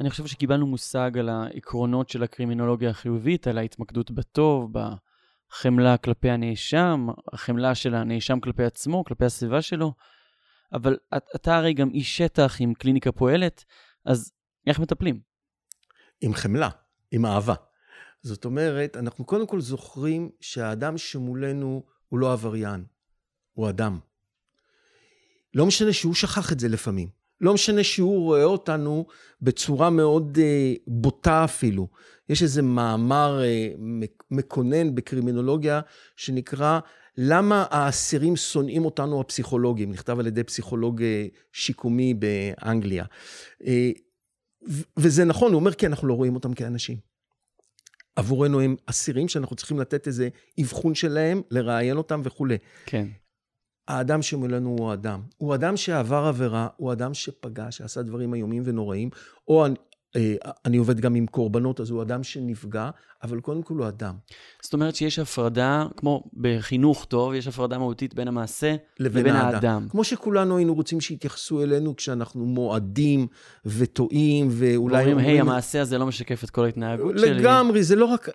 אני 0.00 0.10
חושב 0.10 0.26
שקיבלנו 0.26 0.66
מושג 0.66 1.18
על 1.18 1.28
העקרונות 1.28 2.08
של 2.08 2.22
הקרימינולוגיה 2.22 2.90
החיובית, 2.90 3.46
על 3.46 3.58
ההתמקדות 3.58 4.10
בטוב, 4.10 4.72
בחמלה 4.72 5.96
כלפי 5.96 6.30
הנאשם, 6.30 7.06
החמלה 7.32 7.74
של 7.74 7.94
הנאשם 7.94 8.40
כלפי 8.40 8.64
עצמו, 8.64 9.04
כלפי 9.04 9.24
הסביבה 9.24 9.62
שלו. 9.62 9.94
אבל 10.72 10.96
אתה 11.36 11.56
הרי 11.56 11.74
גם 11.74 11.90
איש 11.90 12.16
שטח 12.16 12.56
עם 12.60 12.74
קליניקה 12.74 13.12
פועלת, 13.12 13.64
אז 14.04 14.32
איך 14.66 14.78
מטפלים? 14.78 15.20
עם 16.20 16.34
חמלה, 16.34 16.68
עם 17.10 17.26
אהבה. 17.26 17.54
זאת 18.22 18.44
אומרת, 18.44 18.96
אנחנו 18.96 19.24
קודם 19.24 19.46
כל 19.46 19.60
זוכרים 19.60 20.30
שהאדם 20.40 20.98
שמולנו 20.98 21.84
הוא 22.08 22.18
לא 22.18 22.32
עבריין, 22.32 22.84
הוא 23.52 23.68
אדם. 23.68 23.98
לא 25.54 25.66
משנה 25.66 25.92
שהוא 25.92 26.14
שכח 26.14 26.52
את 26.52 26.60
זה 26.60 26.68
לפעמים. 26.68 27.08
לא 27.40 27.54
משנה 27.54 27.84
שהוא 27.84 28.20
רואה 28.20 28.44
אותנו 28.44 29.06
בצורה 29.42 29.90
מאוד 29.90 30.38
uh, 30.38 30.80
בוטה 30.86 31.44
אפילו. 31.44 31.88
יש 32.28 32.42
איזה 32.42 32.62
מאמר 32.62 33.40
uh, 33.40 33.80
מקונן 34.30 34.94
בקרימינולוגיה 34.94 35.80
שנקרא 36.16 36.80
למה 37.18 37.64
האסירים 37.70 38.36
שונאים 38.36 38.84
אותנו 38.84 39.20
הפסיכולוגים, 39.20 39.90
נכתב 39.90 40.18
על 40.18 40.26
ידי 40.26 40.44
פסיכולוג 40.44 41.00
uh, 41.00 41.04
שיקומי 41.52 42.14
באנגליה. 42.14 43.04
Uh, 43.62 43.66
וזה 44.96 45.24
נכון, 45.24 45.52
הוא 45.52 45.60
אומר 45.60 45.74
כי 45.74 45.86
אנחנו 45.86 46.08
לא 46.08 46.14
רואים 46.14 46.34
אותם 46.34 46.54
כאנשים. 46.54 46.96
עבורנו 48.16 48.60
הם 48.60 48.76
אסירים 48.86 49.28
שאנחנו 49.28 49.56
צריכים 49.56 49.80
לתת 49.80 50.06
איזה 50.06 50.28
אבחון 50.60 50.94
שלהם, 50.94 51.42
לראיין 51.50 51.96
אותם 51.96 52.20
וכולי. 52.24 52.56
כן. 52.86 53.06
האדם 53.88 54.22
שמולנו 54.22 54.76
הוא 54.78 54.92
אדם. 54.92 55.20
הוא 55.38 55.54
אדם 55.54 55.76
שעבר 55.76 56.24
עבירה, 56.24 56.68
הוא 56.76 56.92
אדם 56.92 57.14
שפגע, 57.14 57.70
שעשה 57.70 58.02
דברים 58.02 58.34
איומים 58.34 58.62
ונוראים, 58.66 59.10
או 59.48 59.66
אני, 59.66 59.74
אה, 60.16 60.34
אני 60.64 60.76
עובד 60.76 61.00
גם 61.00 61.14
עם 61.14 61.26
קורבנות, 61.26 61.80
אז 61.80 61.90
הוא 61.90 62.02
אדם 62.02 62.22
שנפגע, 62.22 62.90
אבל 63.22 63.40
קודם 63.40 63.62
כל 63.62 63.74
הוא 63.74 63.88
אדם. 63.88 64.14
זאת 64.62 64.72
אומרת 64.72 64.96
שיש 64.96 65.18
הפרדה, 65.18 65.86
כמו 65.96 66.24
בחינוך 66.36 67.04
טוב, 67.04 67.34
יש 67.34 67.46
הפרדה 67.46 67.78
מהותית 67.78 68.14
בין 68.14 68.28
המעשה 68.28 68.76
לבין, 69.00 69.22
לבין 69.22 69.36
האדם. 69.36 69.54
האדם. 69.54 69.86
כמו 69.90 70.04
שכולנו 70.04 70.56
היינו 70.56 70.74
רוצים 70.74 71.00
שיתייחסו 71.00 71.62
אלינו 71.62 71.96
כשאנחנו 71.96 72.46
מועדים 72.46 73.26
וטועים, 73.66 74.48
ואולי... 74.50 74.98
אומרים, 74.98 75.18
היי, 75.18 75.40
המעשה 75.40 75.80
הזה 75.80 75.98
לא 75.98 76.06
משקף 76.06 76.44
את 76.44 76.50
כל 76.50 76.64
ההתנהגות 76.64 77.14
לגמרי, 77.14 77.28
שלי. 77.28 77.40
לגמרי, 77.40 77.82
זה 77.82 77.96
לא 77.96 78.04
רק... 78.04 78.28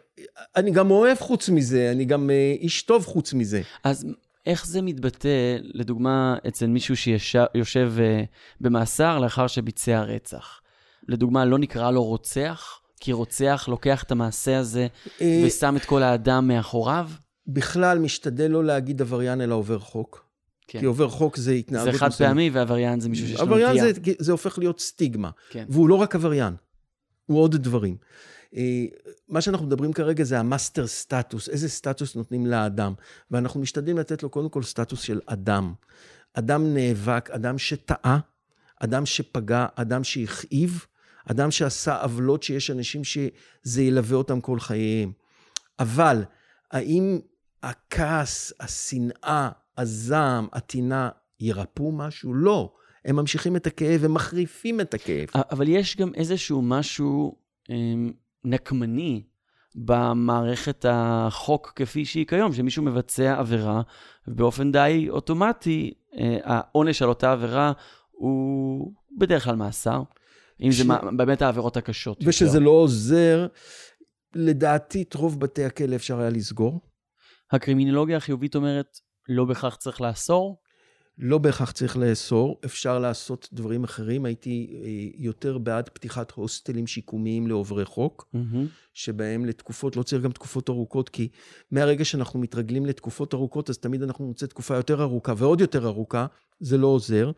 אני 0.56 0.72
גם 0.72 0.92
אוהב 0.92 1.18
חוץ 1.18 1.50
מזה, 1.50 1.92
אני 1.92 2.06
גם 2.06 2.30
אה, 2.30 2.56
איש 2.60 2.82
טוב 2.84 3.06
חוץ 3.06 3.34
מזה. 3.34 3.62
אז 3.84 4.06
איך 4.46 4.66
זה 4.66 4.82
מתבטא, 4.82 5.58
לדוגמה, 5.62 6.36
אצל 6.48 6.68
מישהו 6.68 6.96
שיושב 6.98 7.94
uh, 7.98 8.26
במאסר 8.62 9.20
לאחר 9.20 9.48
שביצע 9.48 10.02
רצח? 10.02 10.62
לדוגמה, 11.08 11.46
לא 11.46 11.60
נקרא 11.60 11.92
לו 11.92 12.04
רוצח, 12.04 12.82
כי 13.00 13.14
רוצח 13.14 13.66
לוקח 13.68 14.04
את 14.04 14.12
המעשה 14.12 14.58
הזה 14.58 14.88
אה, 15.22 15.44
ושם 15.46 15.76
את 15.78 15.86
כל 15.86 16.04
האדם 16.04 16.48
מאחוריו? 16.48 17.10
בכלל, 17.48 18.00
משתדל 18.00 18.52
לא 18.52 18.64
להגיד 18.66 19.02
עבריין 19.02 19.42
אלא 19.42 19.56
עובר 19.56 19.80
חוק. 19.80 20.26
כן. 20.68 20.80
כי 20.80 20.86
עובר 20.86 21.10
חוק 21.10 21.38
זה 21.38 21.52
התנהגות... 21.52 21.94
זה 21.94 22.00
חד 22.00 22.14
פעמי, 22.14 22.50
ועבריין 22.50 23.00
זה 23.00 23.10
מישהו 23.10 23.28
שיש 23.28 23.40
לו 23.40 23.46
נטייה. 23.46 23.70
עבריין 23.70 23.94
זה, 23.94 24.12
זה 24.20 24.32
הופך 24.32 24.60
להיות 24.60 24.80
סטיגמה. 24.80 25.30
כן. 25.50 25.66
והוא 25.70 25.90
לא 25.90 25.96
רק 25.96 26.16
עבריין, 26.16 26.54
הוא 27.26 27.40
עוד 27.40 27.56
דברים. 27.56 27.98
אה, 28.56 28.86
מה 29.30 29.42
שאנחנו 29.42 29.66
מדברים 29.66 29.94
כרגע 29.94 30.24
זה 30.24 30.40
ה 30.40 30.47
master 30.47 30.88
status, 30.88 31.50
איזה 31.50 31.70
סטטוס 31.70 32.16
נותנים 32.16 32.46
לאדם. 32.46 32.94
ואנחנו 33.32 33.60
משתדלים 33.60 33.98
לתת 33.98 34.24
לו 34.24 34.30
קודם 34.30 34.50
כל 34.50 34.64
סטטוס 34.64 35.02
של 35.02 35.20
אדם. 35.26 35.74
אדם 36.34 36.74
נאבק, 36.74 37.30
אדם 37.32 37.58
שטעה, 37.58 38.20
אדם 38.80 39.06
שפגע, 39.06 39.66
אדם 39.76 40.04
שהכאיב, 40.04 40.86
אדם 41.32 41.52
שעשה 41.52 42.02
עוולות 42.02 42.44
שיש 42.44 42.72
אנשים 42.72 43.04
שזה 43.04 43.82
ילווה 43.82 44.18
אותם 44.18 44.42
כל 44.42 44.60
חייהם. 44.60 45.12
אבל 45.80 46.24
האם 46.72 47.20
הכעס, 47.64 48.54
השנאה, 48.60 49.50
הזעם, 49.78 50.48
הטינה, 50.54 51.10
ירפאו 51.40 51.92
משהו? 51.92 52.34
לא. 52.34 52.74
הם 53.06 53.16
ממשיכים 53.16 53.56
את 53.56 53.68
הכאב, 53.68 54.04
הם 54.06 54.14
מחריפים 54.14 54.82
את 54.82 54.94
הכאב. 54.94 55.28
אבל 55.36 55.68
יש 55.68 55.98
גם 55.98 56.12
איזשהו 56.16 56.62
משהו 56.62 57.36
אמ, 57.70 58.12
נקמני 58.44 59.24
במערכת 59.76 60.86
החוק 60.90 61.74
כפי 61.76 62.06
שהיא 62.06 62.26
כיום, 62.28 62.54
שמישהו 62.54 62.84
מבצע 62.84 63.40
עבירה, 63.40 63.82
ובאופן 64.28 64.72
די 64.72 65.08
אוטומטי, 65.10 65.94
אה, 66.18 66.38
העונש 66.44 67.02
על 67.02 67.10
אותה 67.10 67.32
עבירה 67.32 67.72
הוא 68.12 68.94
בדרך 69.18 69.44
כלל 69.44 69.56
מאסר. 69.56 70.04
אם 70.62 70.72
ש... 70.72 70.76
זה 70.76 70.84
באמת 71.18 71.42
העבירות 71.42 71.78
הקשות. 71.78 72.24
ושזה 72.26 72.48
יותר. 72.48 72.60
לא 72.60 72.70
עוזר, 72.70 73.48
לדעתי 74.36 75.02
את 75.02 75.14
רוב 75.14 75.40
בתי 75.40 75.66
הכלא 75.66 75.96
אפשר 75.96 76.20
היה 76.20 76.30
לסגור. 76.30 76.82
הקרימינולוגיה 77.52 78.18
החיובית 78.18 78.56
אומרת, 78.56 79.00
לא 79.30 79.46
בהכרח 79.46 79.76
צריך 79.76 80.02
לאסור, 80.02 80.61
לא 81.22 81.38
בהכרח 81.38 81.72
צריך 81.72 81.98
לאסור, 81.98 82.60
אפשר 82.66 83.00
לעשות 83.00 83.50
דברים 83.54 83.84
אחרים. 83.84 84.26
הייתי 84.26 84.82
אה, 84.84 84.90
יותר 85.18 85.58
בעד 85.58 85.90
פתיחת 85.90 86.32
הוסטלים 86.32 86.88
שיקומיים 86.88 87.48
לעוברי 87.48 87.86
חוק, 87.86 88.30
mm-hmm. 88.36 88.58
שבהם 88.94 89.46
לתקופות, 89.46 89.96
לא 89.96 90.04
צריך 90.04 90.24
גם 90.24 90.32
תקופות 90.32 90.70
ארוכות, 90.70 91.10
כי 91.10 91.28
מהרגע 91.72 92.06
שאנחנו 92.06 92.40
מתרגלים 92.40 92.86
לתקופות 92.86 93.34
ארוכות, 93.34 93.70
אז 93.70 93.78
תמיד 93.78 94.04
אנחנו 94.04 94.28
נוצא 94.28 94.46
תקופה 94.46 94.76
יותר 94.76 95.02
ארוכה 95.02 95.34
ועוד 95.38 95.62
יותר 95.62 95.88
ארוכה, 95.88 96.26
זה 96.60 96.78
לא 96.78 96.88
עוזר. 96.88 97.32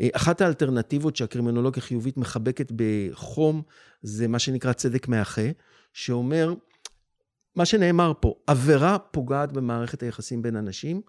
אה, 0.00 0.08
אחת 0.12 0.40
האלטרנטיבות 0.40 1.16
שהקרימינולוגיה 1.16 1.82
חיובית 1.82 2.16
מחבקת 2.16 2.72
בחום, 2.76 3.62
זה 4.02 4.28
מה 4.28 4.38
שנקרא 4.38 4.72
צדק 4.72 5.08
מאחה, 5.08 5.50
שאומר, 5.92 6.54
מה 7.56 7.64
שנאמר 7.64 8.12
פה, 8.20 8.34
עבירה 8.46 8.98
פוגעת 8.98 9.52
במערכת 9.52 10.02
היחסים 10.02 10.42
בין 10.42 10.56
אנשים, 10.56 11.00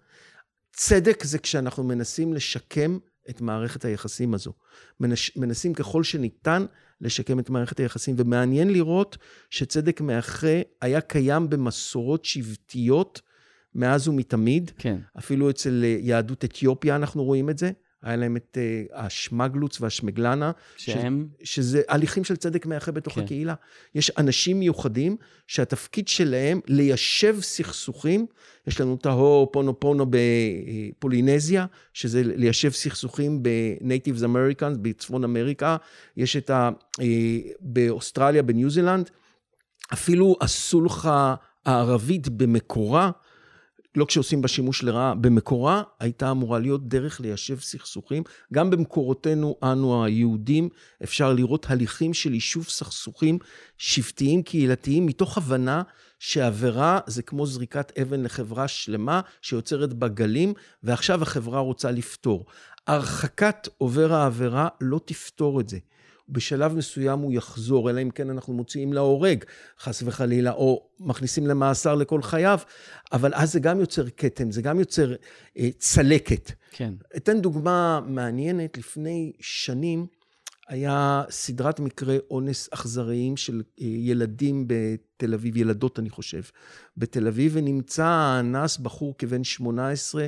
צדק 0.72 1.24
זה 1.24 1.38
כשאנחנו 1.38 1.84
מנסים 1.84 2.34
לשקם 2.34 2.98
את 3.30 3.40
מערכת 3.40 3.84
היחסים 3.84 4.34
הזו. 4.34 4.52
מנש, 5.00 5.36
מנסים 5.36 5.74
ככל 5.74 6.04
שניתן 6.04 6.66
לשקם 7.00 7.38
את 7.38 7.50
מערכת 7.50 7.80
היחסים, 7.80 8.14
ומעניין 8.18 8.70
לראות 8.72 9.16
שצדק 9.50 10.00
מאחה 10.00 10.60
היה 10.80 11.00
קיים 11.00 11.50
במסורות 11.50 12.24
שבטיות 12.24 13.20
מאז 13.74 14.08
ומתמיד. 14.08 14.70
כן. 14.78 14.98
אפילו 15.18 15.50
אצל 15.50 15.84
יהדות 15.84 16.44
אתיופיה 16.44 16.96
אנחנו 16.96 17.24
רואים 17.24 17.50
את 17.50 17.58
זה. 17.58 17.70
היה 18.02 18.16
להם 18.16 18.36
את 18.36 18.58
uh, 18.60 18.94
השמגלוץ 18.94 19.80
והשמגלנה. 19.80 20.52
שהם? 20.76 21.28
ש, 21.42 21.54
שזה 21.54 21.82
הליכים 21.88 22.24
של 22.24 22.36
צדק 22.36 22.66
מאחה 22.66 22.92
בתוך 22.92 23.14
כן. 23.14 23.20
הקהילה. 23.20 23.54
יש 23.94 24.10
אנשים 24.18 24.58
מיוחדים 24.58 25.16
שהתפקיד 25.46 26.08
שלהם 26.08 26.60
ליישב 26.66 27.36
סכסוכים. 27.40 28.26
יש 28.66 28.80
לנו 28.80 28.94
את 28.94 29.06
פונו 29.52 29.80
פונו 29.80 30.06
בפולינזיה, 30.10 31.66
שזה 31.92 32.22
ליישב 32.24 32.70
סכסוכים 32.70 33.42
בנייטיבס 33.42 34.22
אמריקאנס, 34.22 34.76
בצפון 34.82 35.24
אמריקה. 35.24 35.76
יש 36.16 36.36
את 36.36 36.50
ה... 36.50 36.70
Uh, 37.00 37.02
באוסטרליה, 37.60 38.42
בניו 38.42 38.70
זילנד. 38.70 39.10
אפילו 39.92 40.36
הסולחה 40.40 41.34
הערבית 41.66 42.28
במקורה, 42.28 43.10
לא 43.96 44.04
כשעושים 44.04 44.42
בה 44.42 44.48
שימוש 44.48 44.82
לרעה, 44.82 45.14
במקורה 45.14 45.82
הייתה 46.00 46.30
אמורה 46.30 46.58
להיות 46.58 46.88
דרך 46.88 47.20
ליישב 47.20 47.60
סכסוכים. 47.60 48.22
גם 48.52 48.70
במקורותינו, 48.70 49.56
אנו 49.62 50.04
היהודים, 50.04 50.68
אפשר 51.02 51.32
לראות 51.32 51.66
הליכים 51.70 52.14
של 52.14 52.34
יישוב 52.34 52.64
סכסוכים 52.64 53.38
שבטיים 53.78 54.42
קהילתיים, 54.42 55.06
מתוך 55.06 55.38
הבנה 55.38 55.82
שעבירה 56.18 57.00
זה 57.06 57.22
כמו 57.22 57.46
זריקת 57.46 57.98
אבן 57.98 58.22
לחברה 58.22 58.68
שלמה 58.68 59.20
שיוצרת 59.42 59.92
בה 59.92 60.08
גלים, 60.08 60.54
ועכשיו 60.82 61.22
החברה 61.22 61.60
רוצה 61.60 61.90
לפתור. 61.90 62.46
הרחקת 62.86 63.68
עובר 63.78 64.12
העבירה 64.12 64.68
לא 64.80 65.00
תפתור 65.04 65.60
את 65.60 65.68
זה. 65.68 65.78
בשלב 66.28 66.76
מסוים 66.76 67.18
הוא 67.18 67.32
יחזור, 67.32 67.90
אלא 67.90 68.02
אם 68.02 68.10
כן 68.10 68.30
אנחנו 68.30 68.52
מוציאים 68.54 68.92
להורג, 68.92 69.44
חס 69.80 70.02
וחלילה, 70.06 70.52
או 70.52 70.88
מכניסים 71.00 71.46
למאסר 71.46 71.94
לכל 71.94 72.22
חייו, 72.22 72.58
אבל 73.12 73.34
אז 73.34 73.52
זה 73.52 73.60
גם 73.60 73.80
יוצר 73.80 74.04
כתם, 74.16 74.50
זה 74.50 74.62
גם 74.62 74.78
יוצר 74.78 75.14
אה, 75.58 75.68
צלקת. 75.78 76.52
כן. 76.70 76.94
אתן 77.16 77.40
דוגמה 77.40 78.00
מעניינת, 78.06 78.78
לפני 78.78 79.32
שנים 79.40 80.06
היה 80.68 81.22
סדרת 81.30 81.80
מקרי 81.80 82.18
אונס 82.30 82.68
אכזריים 82.72 83.36
של 83.36 83.62
אה, 83.80 83.86
ילדים 83.86 84.64
בתל 84.66 85.34
אביב, 85.34 85.56
ילדות 85.56 85.98
אני 85.98 86.10
חושב, 86.10 86.42
בתל 86.96 87.26
אביב, 87.26 87.52
ונמצא 87.54 88.04
האנס, 88.04 88.76
בחור 88.76 89.14
כבן 89.18 89.44
18, 89.44 90.26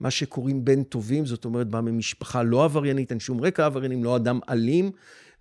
מה 0.00 0.10
שקוראים 0.10 0.64
בן 0.64 0.82
טובים, 0.82 1.26
זאת 1.26 1.44
אומרת, 1.44 1.68
בא 1.68 1.80
ממשפחה 1.80 2.42
לא 2.42 2.64
עבריינית, 2.64 3.10
אין 3.10 3.20
שום 3.20 3.40
רקע 3.40 3.66
עבריינים, 3.66 4.04
לא 4.04 4.16
אדם 4.16 4.40
אלים, 4.48 4.90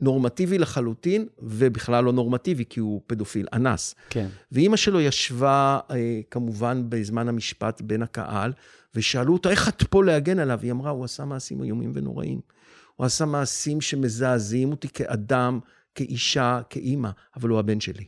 נורמטיבי 0.01 0.58
לחלוטין, 0.58 1.27
ובכלל 1.39 2.03
לא 2.03 2.13
נורמטיבי, 2.13 2.65
כי 2.70 2.79
הוא 2.79 3.01
פדופיל, 3.08 3.48
אנס. 3.53 3.96
כן. 4.10 4.27
ואימא 4.51 4.77
שלו 4.77 5.01
ישבה, 5.01 5.79
אה, 5.91 6.20
כמובן, 6.31 6.84
בזמן 6.89 7.27
המשפט 7.27 7.81
בין 7.81 8.01
הקהל, 8.01 8.53
ושאלו 8.96 9.34
אותה, 9.34 9.50
איך 9.50 9.70
את 9.70 9.84
פה 9.84 10.03
להגן 10.03 10.39
עליו? 10.39 10.60
היא 10.62 10.72
אמרה, 10.72 10.91
הוא 10.91 11.05
עשה 11.05 11.25
מעשים 11.25 11.63
איומים 11.63 11.91
ונוראים. 11.93 12.39
הוא 12.96 13.05
עשה 13.05 13.25
מעשים 13.25 13.81
שמזעזעים 13.81 14.72
אותי 14.72 14.88
כאדם, 14.88 15.60
כאישה, 15.96 16.62
כאימא, 16.70 17.10
אבל 17.38 17.50
הוא 17.50 17.60
הבן 17.60 17.79
שלי. 17.79 18.05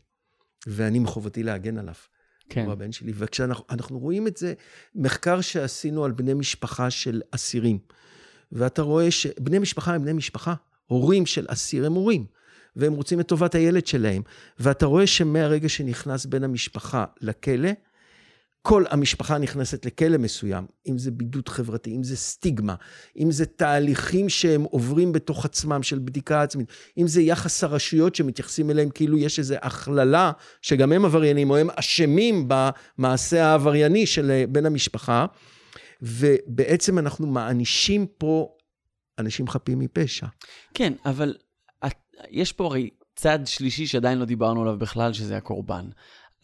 ואני 0.68 1.00
מחובתי 1.00 1.44
להגן 1.44 1.78
עליו. 1.78 1.94
כן. 2.50 2.66
הוא 2.66 2.74
הבן 2.74 2.92
שלי. 2.92 3.12
וכשאנחנו 3.16 4.00
רואים 4.00 4.28
את 4.28 4.38
זה, 4.38 4.54
מחקר 4.96 5.42
שעשינו 5.42 6.06
על 6.06 6.12
בני 6.12 6.34
משפחה 6.34 6.90
של 6.90 7.22
אסירים, 7.32 7.80
ואתה 8.52 8.82
רואה 8.82 9.12
שבני 9.12 9.60
משפחה 9.60 9.96
הם 9.96 10.02
בני 10.02 10.14
משפחה. 10.14 10.54
הורים 10.94 11.26
של 11.26 11.46
אסיר 11.48 11.86
הם 11.86 11.94
הורים, 11.94 12.26
והם 12.76 12.94
רוצים 12.94 13.20
את 13.20 13.28
טובת 13.28 13.56
הילד 13.56 13.88
שלהם. 13.88 14.22
ואתה 14.60 14.86
רואה 14.86 15.08
שמהרגע 15.08 15.70
שנכנס 15.70 16.26
בן 16.26 16.44
המשפחה 16.44 17.06
לכלא, 17.22 17.70
כל 18.66 18.84
המשפחה 18.90 19.38
נכנסת 19.38 19.86
לכלא 19.86 20.18
מסוים, 20.18 20.66
אם 20.88 20.98
זה 20.98 21.12
בידוד 21.12 21.50
חברתי, 21.50 21.96
אם 21.96 22.04
זה 22.04 22.18
סטיגמה, 22.18 22.76
אם 23.20 23.32
זה 23.32 23.46
תהליכים 23.46 24.30
שהם 24.30 24.64
עוברים 24.64 25.12
בתוך 25.12 25.46
עצמם 25.46 25.84
של 25.84 26.00
בדיקה 26.00 26.42
עצמית, 26.42 26.68
אם 26.98 27.08
זה 27.08 27.22
יחס 27.22 27.64
הרשויות 27.64 28.16
שמתייחסים 28.16 28.70
אליהם 28.70 28.90
כאילו 28.90 29.18
יש 29.18 29.40
איזו 29.40 29.56
הכללה, 29.62 30.32
שגם 30.62 30.92
הם 30.92 31.06
עבריינים 31.06 31.50
או 31.50 31.58
הם 31.58 31.70
אשמים 31.76 32.48
במעשה 32.48 33.46
העברייני 33.46 34.06
של 34.06 34.44
בן 34.50 34.66
המשפחה, 34.66 35.26
ובעצם 36.02 37.00
אנחנו 37.00 37.28
מענישים 37.28 38.06
פה 38.18 38.50
אנשים 39.20 39.48
חפים 39.48 39.80
מפשע. 39.80 40.28
כן, 40.74 40.94
אבל 41.06 41.36
את, 41.86 41.98
יש 42.30 42.52
פה 42.52 42.66
הרי 42.66 42.90
צד 43.16 43.40
שלישי 43.46 43.88
שעדיין 43.88 44.20
לא 44.20 44.26
דיברנו 44.26 44.62
עליו 44.62 44.78
בכלל, 44.78 45.14
שזה 45.14 45.38
הקורבן. 45.38 45.90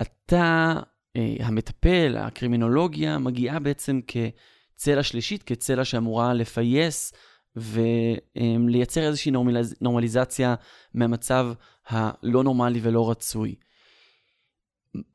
אתה, 0.02 0.74
אה, 1.16 1.36
המטפל, 1.40 2.18
הקרימינולוגיה, 2.20 3.18
מגיעה 3.18 3.60
בעצם 3.60 4.00
כצלע 4.08 5.04
שלישית, 5.04 5.44
כצלע 5.44 5.86
שאמורה 5.86 6.34
לפייס 6.34 7.14
ולייצר 7.56 9.08
איזושהי 9.08 9.32
נורמליז, 9.32 9.76
נורמליזציה 9.82 10.56
מהמצב 10.94 11.52
הלא 11.88 12.44
נורמלי 12.44 12.80
ולא 12.84 13.12
רצוי. 13.12 13.56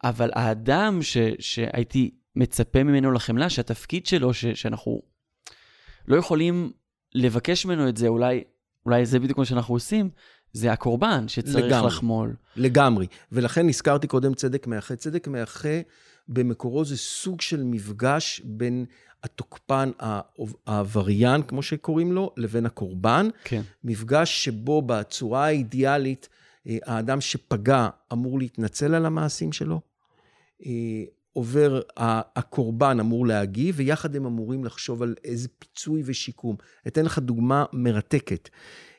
אבל 0.04 0.30
האדם 0.34 1.02
ש, 1.02 1.16
שהייתי 1.38 2.10
מצפה 2.36 2.82
ממנו 2.82 3.12
לחמלה, 3.12 3.50
שהתפקיד 3.50 4.06
שלו, 4.06 4.34
ש, 4.34 4.46
שאנחנו 4.46 5.02
לא 6.08 6.16
יכולים 6.16 6.72
לבקש 7.14 7.66
ממנו 7.66 7.88
את 7.88 7.96
זה, 7.96 8.08
אולי, 8.08 8.44
אולי 8.86 9.06
זה 9.06 9.18
בדיוק 9.18 9.38
מה 9.38 9.44
שאנחנו 9.44 9.74
עושים, 9.74 10.10
זה 10.52 10.72
הקורבן 10.72 11.28
שצריך 11.28 11.66
לגמרי, 11.66 11.86
לחמול. 11.86 12.34
לגמרי. 12.56 13.06
ולכן 13.32 13.68
הזכרתי 13.68 14.06
קודם 14.06 14.34
צדק 14.34 14.66
מאחה. 14.66 14.96
צדק 14.96 15.28
מאחה 15.28 15.80
במקורו 16.28 16.84
זה 16.84 16.96
סוג 16.96 17.40
של 17.40 17.62
מפגש 17.62 18.40
בין 18.44 18.84
התוקפן, 19.22 19.90
העבריין, 20.66 21.42
כמו 21.42 21.62
שקוראים 21.62 22.12
לו, 22.12 22.32
לבין 22.36 22.66
הקורבן. 22.66 23.28
כן. 23.44 23.62
מפגש 23.84 24.44
שבו 24.44 24.82
בצורה 24.82 25.44
האידיאלית, 25.46 26.28
אה, 26.66 26.76
האדם 26.84 27.20
שפגע 27.20 27.88
אמור 28.12 28.38
להתנצל 28.38 28.94
על 28.94 29.06
המעשים 29.06 29.52
שלו. 29.52 29.80
עובר, 31.34 31.80
הקורבן 32.36 33.00
אמור 33.00 33.26
להגיב, 33.26 33.74
ויחד 33.78 34.16
הם 34.16 34.26
אמורים 34.26 34.64
לחשוב 34.64 35.02
על 35.02 35.14
איזה 35.24 35.48
פיצוי 35.58 36.02
ושיקום. 36.04 36.56
אתן 36.86 37.04
לך 37.04 37.18
דוגמה 37.18 37.64
מרתקת. 37.72 38.48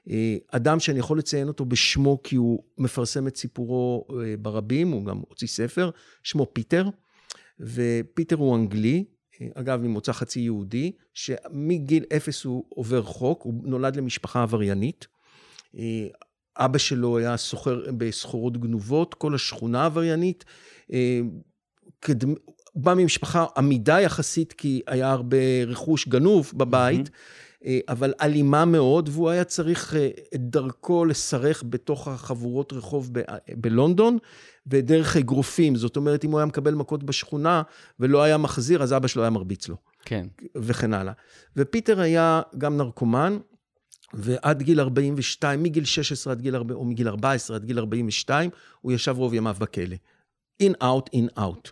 אה, 0.10 0.38
אדם 0.52 0.80
שאני 0.80 1.00
יכול 1.00 1.18
לציין 1.18 1.48
אותו 1.48 1.66
בשמו 1.66 2.20
כי 2.24 2.36
הוא 2.36 2.64
מפרסם 2.78 3.28
את 3.28 3.38
סיפורו 3.38 4.08
אה, 4.10 4.38
ברבים, 4.38 4.92
הוא 4.92 5.06
גם 5.06 5.22
הוציא 5.30 5.48
ספר, 5.48 5.90
שמו 6.24 6.48
פיטר, 6.54 6.90
ופיטר 7.60 8.36
הוא 8.36 8.56
אנגלי, 8.56 9.06
אה, 9.42 9.48
אגב, 9.54 9.82
ממוצא 9.82 10.12
חצי 10.12 10.40
יהודי, 10.40 10.92
שמגיל 11.14 12.04
אפס 12.16 12.44
הוא 12.44 12.66
עובר 12.70 13.04
חוק, 13.04 13.44
הוא 13.44 13.54
נולד 13.64 13.96
למשפחה 13.96 14.44
עבריינית. 14.44 15.08
אבא 16.58 16.78
שלו 16.78 17.18
היה 17.18 17.38
סוחר 17.38 17.82
בסחורות 17.98 18.58
גנובות, 18.58 19.14
כל 19.14 19.36
השכונה 19.36 19.86
עבריינית. 19.86 20.46
הוא 22.24 22.84
בא 22.84 22.94
ממשפחה 22.94 23.46
עמידה 23.58 24.02
יחסית, 24.02 24.54
כי 24.54 24.82
היה 24.88 25.12
הרבה 25.12 25.64
רכוש 25.68 26.08
גנוב 26.08 26.52
בבית, 26.56 27.08
mm-hmm. 27.08 27.62
אבל 27.90 28.14
אלימה 28.22 28.66
מאוד, 28.66 29.10
והוא 29.12 29.30
היה 29.30 29.44
צריך 29.44 29.96
אה, 29.96 30.10
את 30.36 30.42
דרכו 30.42 31.06
לסרך 31.06 31.64
בתוך 31.70 32.08
החבורות 32.08 32.74
רחוב 32.74 33.10
ב- 33.12 33.22
בלונדון, 33.58 34.18
ודרך 34.68 35.18
אגרופים. 35.18 35.76
זאת 35.76 35.96
אומרת, 35.96 36.26
אם 36.26 36.32
הוא 36.32 36.40
היה 36.40 36.46
מקבל 36.46 36.74
מכות 36.74 37.04
בשכונה 37.04 37.62
ולא 38.00 38.24
היה 38.24 38.38
מחזיר, 38.38 38.84
אז 38.84 38.94
אבא 38.94 39.08
שלו 39.08 39.22
היה 39.22 39.30
מרביץ 39.30 39.68
לו. 39.68 39.76
כן. 40.06 40.28
וכן 40.56 40.94
הלאה. 40.94 41.14
ופיטר 41.58 42.00
היה 42.00 42.42
גם 42.58 42.78
נרקומן, 42.78 43.38
ועד 44.14 44.62
גיל 44.62 44.80
42, 44.80 45.64
מגיל 45.64 45.86
16 45.86 46.34
עד 46.34 46.42
גיל, 46.42 46.56
או 46.56 46.86
מגיל 46.86 47.08
14 47.08 47.58
עד 47.58 47.66
גיל 47.66 47.80
42, 47.80 48.50
הוא 48.82 48.92
ישב 48.92 49.16
רוב 49.18 49.34
ימיו 49.34 49.56
בכלא. 49.60 49.96
אין 50.60 50.74
אאוט, 50.82 51.10
אין 51.14 51.28
אאוט. 51.38 51.70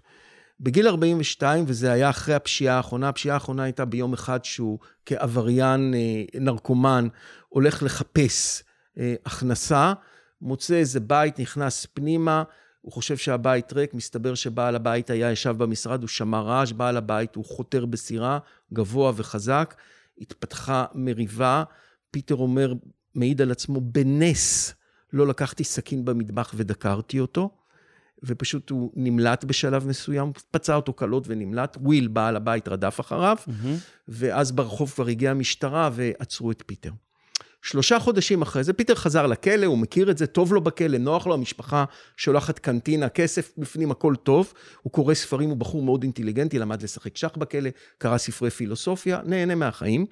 בגיל 0.60 0.88
42, 0.88 1.66
וזה 1.68 1.92
היה 1.92 2.10
אחרי 2.10 2.36
הפשיעה 2.36 2.78
האחרונה, 2.78 3.10
הפשיעה 3.10 3.34
האחרונה 3.34 3.64
הייתה 3.64 3.86
ביום 3.86 4.14
אחד 4.14 4.46
שהוא 4.46 4.80
כעבריין 5.06 5.94
אה, 5.94 6.40
נרקומן 6.42 7.08
הולך 7.50 7.84
לחפש 7.84 8.64
אה, 8.98 9.16
הכנסה, 9.26 9.94
מוצא 10.42 10.76
איזה 10.76 11.00
בית, 11.00 11.40
נכנס 11.40 11.88
פנימה, 11.94 12.44
הוא 12.82 12.94
חושב 12.94 13.18
שהבית 13.18 13.74
ריק, 13.74 13.94
מסתבר 13.94 14.36
שבעל 14.36 14.76
הבית 14.76 15.10
היה 15.10 15.32
ישב 15.32 15.56
במשרד, 15.58 16.02
הוא 16.02 16.08
שמע 16.08 16.42
רעש, 16.42 16.72
בעל 16.72 16.98
הבית 16.98 17.36
הוא 17.36 17.46
חותר 17.46 17.86
בסירה, 17.86 18.40
גבוה 18.74 19.12
וחזק, 19.16 19.76
התפתחה 20.22 20.86
מריבה, 20.94 21.64
פיטר 22.12 22.36
אומר, 22.36 22.74
מעיד 23.16 23.42
על 23.42 23.52
עצמו, 23.52 23.82
בנס 23.82 24.74
לא 25.14 25.28
לקחתי 25.28 25.64
סכין 25.64 26.06
במטבח 26.06 26.54
ודקרתי 26.58 27.20
אותו. 27.20 27.50
ופשוט 28.24 28.70
הוא 28.70 28.92
נמלט 28.96 29.44
בשלב 29.44 29.88
מסוים, 29.88 30.32
פצע 30.52 30.76
אותו 30.76 30.94
קלות 30.94 31.24
ונמלט. 31.28 31.78
וויל, 31.82 32.08
בעל 32.08 32.36
הבית, 32.36 32.68
רדף 32.68 33.00
אחריו, 33.00 33.38
mm-hmm. 33.48 33.68
ואז 34.08 34.52
ברחוב 34.52 34.92
כבר 34.92 35.08
הגיעה 35.08 35.32
המשטרה 35.32 35.90
ועצרו 35.94 36.52
את 36.52 36.64
פיטר. 36.66 36.92
שלושה 37.62 38.00
חודשים 38.00 38.42
אחרי 38.42 38.64
זה, 38.64 38.74
פיטר 38.74 38.96
חזר 38.96 39.28
לכלא, 39.28 39.66
הוא 39.66 39.78
מכיר 39.78 40.12
את 40.12 40.18
זה, 40.18 40.28
טוב 40.28 40.54
לו 40.54 40.62
בכלא, 40.62 40.98
נוח 40.98 41.28
לו, 41.28 41.34
המשפחה 41.34 41.86
שולחת 42.18 42.60
קנטינה, 42.60 43.10
כסף 43.10 43.52
בפנים, 43.58 43.92
הכל 43.92 44.16
טוב. 44.24 44.54
הוא 44.82 44.92
קורא 44.92 45.14
ספרים, 45.14 45.50
הוא 45.50 45.58
בחור 45.58 45.84
מאוד 45.84 46.04
אינטליגנטי, 46.04 46.60
למד 46.60 46.82
לשחק 46.82 47.18
שח 47.18 47.38
בכלא, 47.38 47.70
קרא 47.98 48.18
ספרי 48.18 48.50
פילוסופיה, 48.50 49.22
נהנה 49.26 49.56
מהחיים, 49.56 50.06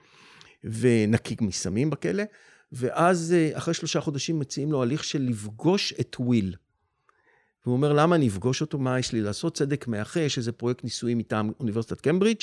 ונקי 0.64 1.36
מסמים 1.42 1.90
בכלא. 1.90 2.24
ואז, 2.72 3.34
אה, 3.38 3.58
אחרי 3.58 3.74
שלושה 3.74 4.02
חודשים, 4.02 4.40
מציעים 4.40 4.72
לו 4.72 4.82
הליך 4.82 5.04
של 5.04 5.22
לפגוש 5.22 5.94
את 6.00 6.16
וויל. 6.20 6.56
והוא 7.66 7.74
אומר, 7.74 7.94
למה 7.94 8.16
אני 8.16 8.28
אפגוש 8.28 8.62
אותו? 8.62 8.78
מה 8.78 9.00
יש 9.00 9.14
לי 9.14 9.22
לעשות? 9.22 9.56
צדק 9.56 9.88
מאחה, 9.88 10.20
יש 10.20 10.38
איזה 10.38 10.52
פרויקט 10.52 10.84
ניסויים 10.84 11.18
מטעם 11.18 11.52
אוניברסיטת 11.60 12.02
קמברידג'. 12.02 12.42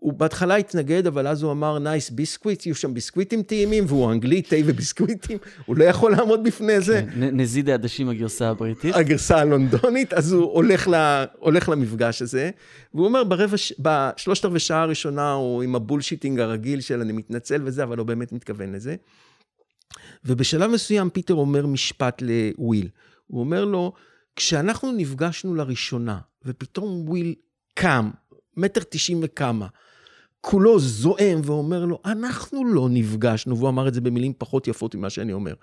הוא 0.00 0.12
בהתחלה 0.12 0.56
התנגד, 0.56 1.06
אבל 1.06 1.26
אז 1.26 1.42
הוא 1.42 1.52
אמר, 1.52 1.78
nice 1.78 2.10
biscuit, 2.10 2.66
יהיו 2.66 2.74
שם 2.74 2.94
ביסקוויטים 2.94 3.42
טעימים, 3.42 3.84
והוא 3.88 4.12
אנגלי, 4.12 4.42
תה 4.42 4.56
וביסקוויטים, 4.64 5.38
הוא 5.66 5.76
לא 5.76 5.84
יכול 5.84 6.12
לעמוד 6.12 6.44
בפני 6.44 6.80
זה. 6.80 7.02
כן, 7.14 7.36
נזיד 7.36 7.70
העדשים 7.70 8.08
הגרסה 8.08 8.48
הבריטית. 8.48 8.94
הגרסה 8.94 9.38
הלונדונית, 9.38 10.12
אז 10.12 10.32
הוא 10.32 10.52
הולך, 10.52 10.88
ל, 10.88 11.24
הולך 11.38 11.68
למפגש 11.68 12.22
הזה, 12.22 12.50
והוא 12.94 13.06
אומר, 13.06 13.24
ברבע, 13.24 13.56
בשלושת 13.78 14.44
רבעי 14.44 14.60
שעה 14.60 14.82
הראשונה 14.82 15.32
הוא 15.32 15.62
עם 15.62 15.74
ה 15.74 15.79
bullshitting 15.79 16.40
הרגיל 16.40 16.80
של 16.80 17.00
אני 17.00 17.12
מתנצל 17.12 17.62
וזה, 17.64 17.82
אבל 17.82 17.98
לא 17.98 18.04
באמת 18.04 18.32
מתכוון 18.32 18.72
לזה. 18.72 18.96
ובשלב 20.24 20.70
מסוים 20.70 21.10
פיטר 21.10 21.34
אומר 21.34 21.66
משפט 21.66 22.22
לוויל. 22.22 22.88
הוא 23.26 23.40
אומר 23.40 23.64
לו, 23.64 23.92
כשאנחנו 24.40 24.92
נפגשנו 24.92 25.54
לראשונה, 25.54 26.18
ופתאום 26.44 27.08
וויל 27.08 27.34
קם, 27.74 28.10
מטר 28.56 28.80
תשעים 28.90 29.20
וכמה, 29.22 29.66
כולו 30.40 30.78
זועם 30.78 31.40
ואומר 31.44 31.84
לו, 31.84 32.00
אנחנו 32.04 32.64
לא 32.64 32.88
נפגשנו, 32.90 33.56
והוא 33.56 33.68
אמר 33.68 33.88
את 33.88 33.94
זה 33.94 34.00
במילים 34.00 34.32
פחות 34.38 34.68
יפות 34.68 34.94
ממה 34.94 35.10
שאני 35.10 35.32
אומר. 35.32 35.54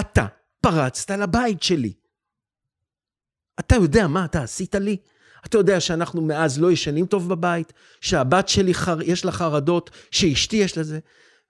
אתה 0.00 0.26
פרצת 0.60 1.10
לבית 1.10 1.62
שלי. 1.62 1.92
אתה 3.60 3.74
יודע 3.74 4.06
מה 4.06 4.24
אתה 4.24 4.42
עשית 4.42 4.74
לי? 4.74 4.96
אתה 5.46 5.58
יודע 5.58 5.80
שאנחנו 5.80 6.22
מאז 6.22 6.60
לא 6.60 6.72
ישנים 6.72 7.06
טוב 7.06 7.28
בבית? 7.28 7.72
שהבת 8.00 8.48
שלי, 8.48 8.74
חר... 8.74 9.02
יש 9.02 9.24
לה 9.24 9.32
חרדות? 9.32 9.90
שאשתי 10.10 10.56
יש 10.56 10.78
לזה? 10.78 10.98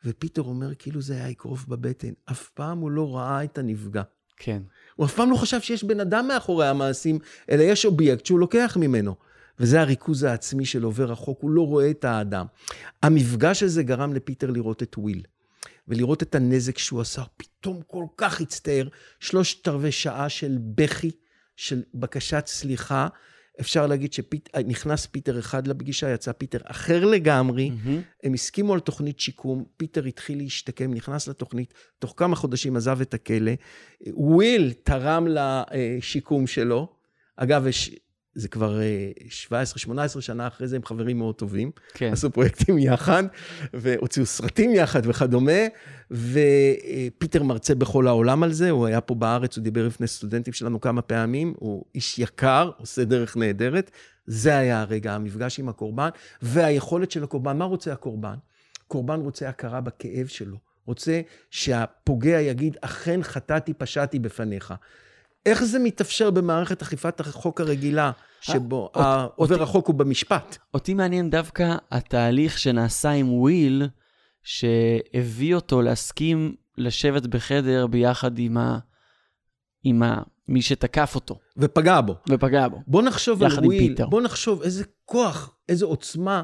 ופיטר 0.04 0.42
אומר, 0.42 0.74
כאילו 0.74 1.02
זה 1.02 1.14
היה 1.14 1.30
אגרוף 1.30 1.64
בבטן. 1.64 2.12
אף 2.30 2.48
פעם 2.48 2.78
הוא 2.78 2.90
לא 2.90 3.16
ראה 3.16 3.44
את 3.44 3.59
הנפגע. 3.59 4.02
כן. 4.42 4.62
הוא 4.96 5.07
אף 5.07 5.14
פעם 5.14 5.31
לא 5.31 5.37
חשב 5.37 5.61
שיש 5.61 5.85
בן 5.85 6.00
אדם 6.00 6.29
מאחורי 6.29 6.68
המעשים, 6.68 7.18
אלא 7.50 7.62
יש 7.62 7.85
אובייקט 7.85 8.26
שהוא 8.26 8.40
לוקח 8.40 8.76
ממנו. 8.81 9.14
וזה 9.59 9.81
הריכוז 9.81 10.22
העצמי 10.22 10.66
של 10.66 10.83
עובר 10.83 11.05
חוק, 11.04 11.38
הוא 11.42 11.50
לא 11.50 11.66
רואה 11.66 11.90
את 11.90 12.05
האדם. 12.05 12.46
המפגש 13.03 13.62
הזה 13.62 13.83
גרם 13.83 14.14
לפיטר 14.14 14.50
לראות 14.50 14.83
את 14.83 14.98
וויל, 14.98 15.22
ולראות 15.88 16.22
את 16.22 16.35
הנזק 16.35 16.79
שהוא 16.79 17.00
עשה. 17.00 17.22
פתאום 17.37 17.81
כל 17.87 18.05
כך 18.16 18.40
הצטער, 18.40 18.88
שלושת 19.20 19.68
רבעי 19.68 19.92
שעה 19.92 20.29
של 20.29 20.59
בכי, 20.61 21.11
של 21.57 21.83
בקשת 21.94 22.44
סליחה. 22.46 23.09
אפשר 23.61 23.87
להגיד 23.87 24.12
שנכנס 24.12 25.07
פיטר 25.07 25.38
אחד 25.38 25.66
לפגישה, 25.66 26.11
יצא 26.11 26.33
פיטר 26.33 26.59
אחר 26.64 27.05
לגמרי. 27.05 27.70
מהמם. 27.70 28.03
הם 28.23 28.35
הסכימו 28.35 28.75
על 28.75 28.81
תוכנית 28.81 29.20
שיקום, 29.20 29.64
פיטר 29.77 30.05
התחיל 30.05 30.38
להשתקם, 30.38 30.94
נכנס 30.94 31.29
לתוכנית, 31.29 31.75
תוך 31.99 32.14
כמה 32.16 32.37
חודשים 32.37 32.77
עזב 32.77 33.01
את 33.01 33.14
הכלא. 33.14 33.53
וויל 34.07 34.73
תרם 34.83 35.27
לשיקום 35.31 36.46
שלו. 36.46 36.88
אגב, 37.37 37.66
יש, 37.66 37.90
זה 38.35 38.49
כבר 38.49 38.81
אה, 38.81 39.11
17-18 40.16 40.20
שנה 40.20 40.46
אחרי 40.46 40.68
זה, 40.68 40.77
הם 40.77 40.85
חברים 40.85 41.18
מאוד 41.18 41.35
טובים. 41.35 41.70
כן. 41.94 42.12
עשו 42.12 42.31
פרויקטים 42.31 42.79
יחד, 42.79 43.25
והוציאו 43.75 44.27
סרטים 44.27 44.70
יחד 44.75 45.07
וכדומה, 45.07 45.61
ופיטר 46.11 47.42
מרצה 47.42 47.75
בכל 47.75 48.07
העולם 48.07 48.42
על 48.42 48.53
זה, 48.53 48.70
הוא 48.70 48.87
היה 48.87 49.01
פה 49.01 49.14
בארץ, 49.14 49.57
הוא 49.57 49.64
דיבר 49.64 49.87
לפני 49.87 50.07
סטודנטים 50.07 50.53
שלנו 50.53 50.81
כמה 50.81 51.03
פעמים, 51.03 51.55
הוא 51.59 51.85
איש 51.94 52.18
יקר, 52.18 52.70
עושה 52.79 53.05
דרך 53.05 53.37
נהדרת. 53.37 53.90
זה 54.27 54.57
היה 54.59 54.81
הרגע, 54.81 55.14
המפגש 55.14 55.59
עם 55.59 55.68
הקורבן, 55.68 56.09
והיכולת 56.42 57.11
של 57.11 57.25
הקורבן, 57.25 57.59
מה 57.59 57.64
רוצה 57.64 57.92
הקורבן? 57.92 58.35
קורבן 58.88 59.20
רוצה 59.20 59.49
הכרה 59.49 59.81
בכאב 59.81 60.27
שלו, 60.27 60.57
רוצה 60.87 61.20
שהפוגע 61.51 62.40
יגיד, 62.40 62.77
אכן 62.81 63.23
חטאתי, 63.23 63.75
פשעתי 63.75 64.18
בפניך. 64.18 64.75
איך 65.46 65.64
זה 65.64 65.79
מתאפשר 65.79 66.31
במערכת 66.31 66.83
אכיפת 66.83 67.20
החוק 67.20 67.61
הרגילה, 67.61 68.11
שבו 68.40 68.77
אות- 68.94 68.96
העובר 68.96 69.62
החוק 69.62 69.87
הוא 69.87 69.94
במשפט? 69.94 70.57
אותי 70.75 70.94
מעניין 70.94 71.31
דווקא 71.31 71.75
התהליך 71.90 72.59
שנעשה 72.59 73.11
עם 73.11 73.33
וויל, 73.33 73.88
שהביא 74.42 75.55
אותו 75.55 75.83
להסכים 75.83 76.55
לשבת 76.79 77.26
בחדר 77.26 77.87
ביחד 77.87 78.38
עם, 78.38 78.57
ה... 78.57 78.79
עם 79.85 80.03
ה... 80.03 80.22
מי 80.48 80.62
שתקף 80.62 81.12
אותו 81.14 81.38
ופגע 81.57 82.00
בו. 82.00 82.14
ופגע 82.31 82.68
בו. 82.68 82.83
בוא 82.87 83.03
נחשוב 83.03 83.42
על 83.42 83.50
וויל, 83.64 83.88
פיטר. 83.88 84.07
בוא 84.07 84.20
נחשוב 84.20 84.62
איזה 84.62 84.85
כוח, 85.05 85.55
איזה 85.68 85.85
עוצמה 85.85 86.42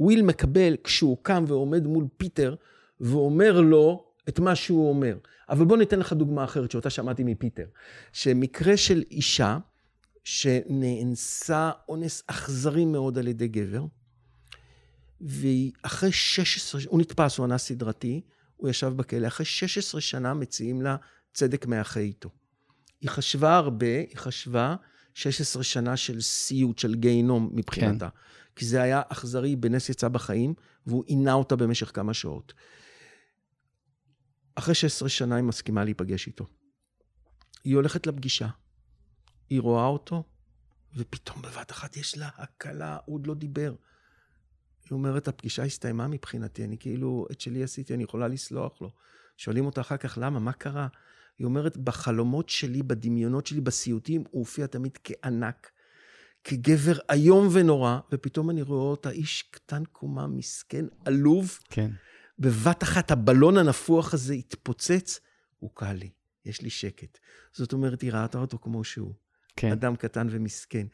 וויל 0.00 0.22
מקבל 0.22 0.76
כשהוא 0.84 1.18
קם 1.22 1.44
ועומד 1.46 1.86
מול 1.86 2.06
פיטר 2.16 2.54
ואומר 3.00 3.60
לו 3.60 4.04
את 4.28 4.38
מה 4.38 4.54
שהוא 4.54 4.88
אומר. 4.88 5.16
אבל 5.48 5.64
בוא 5.64 5.76
ניתן 5.76 5.98
לך 5.98 6.12
דוגמה 6.12 6.44
אחרת 6.44 6.70
שאותה 6.70 6.90
שמעתי 6.90 7.24
מפיטר. 7.24 7.66
שמקרה 8.12 8.76
של 8.76 9.02
אישה 9.10 9.58
שנאנסה 10.24 11.70
אונס 11.88 12.22
אכזרי 12.26 12.84
מאוד 12.84 13.18
על 13.18 13.28
ידי 13.28 13.48
גבר, 13.48 13.84
ואחרי 15.20 16.12
16, 16.12 16.80
הוא 16.88 17.00
נתפס, 17.00 17.38
הוא 17.38 17.46
אנס 17.46 17.62
סדרתי, 17.62 18.20
הוא 18.56 18.68
ישב 18.68 18.92
בכלא, 18.96 19.26
אחרי 19.26 19.46
16 19.46 20.00
שנה 20.00 20.34
מציעים 20.34 20.82
לה 20.82 20.96
צדק 21.32 21.66
מאחה 21.66 22.00
איתו. 22.00 22.30
היא 23.00 23.10
חשבה 23.10 23.56
הרבה, 23.56 23.98
היא 23.98 24.16
חשבה 24.16 24.76
16 25.14 25.62
שנה 25.62 25.96
של 25.96 26.20
סיוט, 26.20 26.78
של 26.78 26.94
גיהינום 26.94 27.50
מבחינתה. 27.52 28.08
כן. 28.10 28.16
כי 28.56 28.66
זה 28.66 28.82
היה 28.82 29.02
אכזרי, 29.08 29.56
בנס 29.56 29.88
יצא 29.88 30.08
בחיים, 30.08 30.54
והוא 30.86 31.04
עינה 31.06 31.32
אותה 31.32 31.56
במשך 31.56 31.90
כמה 31.94 32.14
שעות. 32.14 32.52
אחרי 34.54 34.74
16 34.74 35.08
שנה 35.08 35.36
היא 35.36 35.44
מסכימה 35.44 35.84
להיפגש 35.84 36.26
איתו. 36.26 36.46
היא 37.64 37.74
הולכת 37.74 38.06
לפגישה, 38.06 38.48
היא 39.50 39.60
רואה 39.60 39.86
אותו, 39.86 40.24
ופתאום 40.96 41.42
בבת 41.42 41.70
אחת 41.70 41.96
יש 41.96 42.18
לה 42.18 42.28
הקלה, 42.36 42.98
הוא 43.04 43.14
עוד 43.14 43.26
לא 43.26 43.34
דיבר. 43.34 43.74
היא 44.84 44.92
אומרת, 44.92 45.28
הפגישה 45.28 45.62
הסתיימה 45.62 46.08
מבחינתי, 46.08 46.64
אני 46.64 46.78
כאילו, 46.78 47.26
את 47.30 47.40
שלי 47.40 47.62
עשיתי, 47.62 47.94
אני 47.94 48.02
יכולה 48.02 48.28
לסלוח 48.28 48.82
לו. 48.82 48.90
שואלים 49.36 49.66
אותה 49.66 49.80
אחר 49.80 49.96
כך, 49.96 50.18
למה? 50.20 50.38
מה 50.38 50.52
קרה? 50.52 50.88
היא 51.38 51.44
אומרת, 51.44 51.76
בחלומות 51.76 52.48
שלי, 52.48 52.82
בדמיונות 52.82 53.46
שלי, 53.46 53.60
בסיוטים, 53.60 54.24
הוא 54.30 54.40
הופיע 54.40 54.66
תמיד 54.66 54.98
כענק, 55.04 55.70
כגבר 56.44 56.98
איום 57.12 57.48
ונורא, 57.52 57.98
ופתאום 58.12 58.50
אני 58.50 58.62
רואה 58.62 58.90
אותה, 58.90 59.10
איש 59.10 59.42
קטן 59.42 59.82
קומה, 59.92 60.26
מסכן, 60.26 60.84
עלוב. 61.04 61.58
כן. 61.70 61.90
בבת 62.38 62.82
אחת 62.82 63.10
הבלון 63.10 63.58
הנפוח 63.58 64.14
הזה 64.14 64.34
התפוצץ, 64.34 65.20
הוא 65.58 65.70
קל 65.74 65.92
לי, 65.92 66.10
יש 66.44 66.62
לי 66.62 66.70
שקט. 66.70 67.18
זאת 67.52 67.72
אומרת, 67.72 68.02
היא 68.02 68.12
ראתה 68.12 68.38
אותו 68.38 68.58
כמו 68.58 68.84
שהוא. 68.84 69.14
כן. 69.56 69.72
אדם 69.72 69.96
קטן 69.96 70.26
ומסכן. 70.30 70.86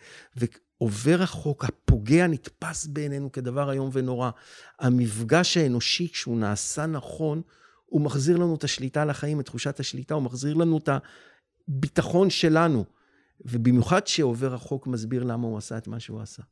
ועובר 0.80 1.22
החוק, 1.22 1.64
הפוגע 1.64 2.26
נתפס 2.26 2.86
בעינינו 2.86 3.32
כדבר 3.32 3.72
איום 3.72 3.90
ונורא. 3.92 4.30
המפגש 4.78 5.56
האנושי, 5.56 6.08
כשהוא 6.12 6.38
נעשה 6.38 6.86
נכון, 6.86 7.42
הוא 7.86 8.00
מחזיר 8.00 8.36
לנו 8.36 8.54
את 8.54 8.64
השליטה 8.64 9.02
על 9.02 9.10
החיים, 9.10 9.40
את 9.40 9.44
תחושת 9.44 9.80
השליטה, 9.80 10.14
הוא 10.14 10.22
מחזיר 10.22 10.54
לנו 10.54 10.78
את 10.78 10.88
הביטחון 11.68 12.30
שלנו. 12.30 12.84
ובמיוחד 13.44 14.06
שעובר 14.06 14.54
החוק 14.54 14.86
מסביר 14.86 15.24
למה 15.24 15.46
הוא 15.46 15.58
עשה 15.58 15.78
את 15.78 15.88
מה 15.88 16.00
שהוא 16.00 16.20
עשה. 16.20 16.42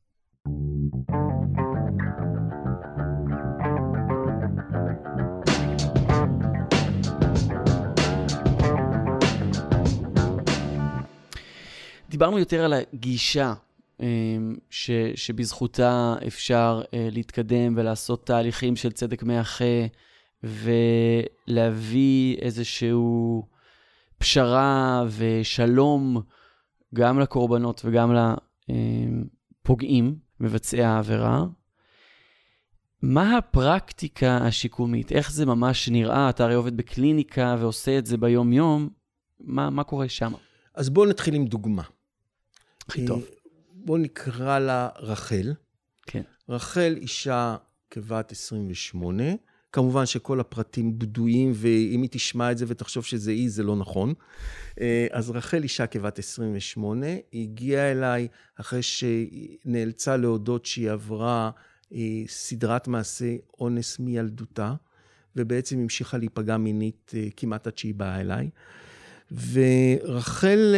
דיברנו 12.10 12.38
יותר 12.38 12.64
על 12.64 12.72
הגישה 12.72 13.54
ש, 14.70 14.90
שבזכותה 15.14 16.14
אפשר 16.26 16.82
אה, 16.94 17.08
להתקדם 17.12 17.74
ולעשות 17.76 18.26
תהליכים 18.26 18.76
של 18.76 18.92
צדק 18.92 19.22
מאחה 19.22 19.64
ולהביא 21.48 22.36
איזשהו 22.36 23.42
פשרה 24.18 25.04
ושלום 25.16 26.22
גם 26.94 27.18
לקורבנות 27.20 27.82
וגם 27.84 28.12
לפוגעים, 28.68 30.16
מבצעי 30.40 30.84
העבירה. 30.84 31.44
מה 33.02 33.36
הפרקטיקה 33.36 34.36
השיקומית? 34.36 35.12
איך 35.12 35.32
זה 35.32 35.46
ממש 35.46 35.88
נראה? 35.88 36.30
אתה 36.30 36.44
הרי 36.44 36.54
עובד 36.54 36.76
בקליניקה 36.76 37.56
ועושה 37.58 37.98
את 37.98 38.06
זה 38.06 38.16
ביום-יום. 38.16 38.88
מה, 39.40 39.70
מה 39.70 39.84
קורה 39.84 40.08
שם? 40.08 40.32
אז 40.74 40.90
בואו 40.90 41.06
נתחיל 41.06 41.34
עם 41.34 41.46
דוגמה. 41.46 41.82
הכי 42.88 43.06
טוב. 43.06 43.24
בואו 43.84 43.98
נקרא 43.98 44.58
לה 44.58 44.88
רחל. 44.98 45.52
כן. 46.06 46.22
רחל 46.48 46.94
אישה 46.96 47.56
כבת 47.90 48.32
28, 48.32 49.24
כמובן 49.72 50.06
שכל 50.06 50.40
הפרטים 50.40 50.98
בדויים, 50.98 51.52
ואם 51.54 52.02
היא 52.02 52.08
תשמע 52.12 52.52
את 52.52 52.58
זה 52.58 52.64
ותחשוב 52.68 53.04
שזה 53.04 53.30
היא, 53.30 53.50
זה 53.50 53.62
לא 53.62 53.76
נכון. 53.76 54.14
אה, 54.80 55.06
אז 55.10 55.30
רחל 55.30 55.62
אישה 55.62 55.86
כבת 55.86 56.18
28, 56.18 57.06
היא 57.32 57.42
הגיעה 57.42 57.92
אליי 57.92 58.28
אחרי 58.60 58.80
שנאלצה 58.82 60.16
להודות 60.16 60.66
שהיא 60.66 60.90
עברה 60.90 61.50
אה, 61.92 62.22
סדרת 62.28 62.88
מעשי 62.88 63.38
אונס 63.60 63.98
מילדותה, 63.98 64.74
ובעצם 65.36 65.78
המשיכה 65.78 66.18
להיפגע 66.18 66.56
מינית 66.56 67.12
אה, 67.16 67.28
כמעט 67.36 67.66
עד 67.66 67.78
שהיא 67.78 67.94
באה 67.94 68.20
אליי. 68.20 68.50
ורחל 69.52 70.74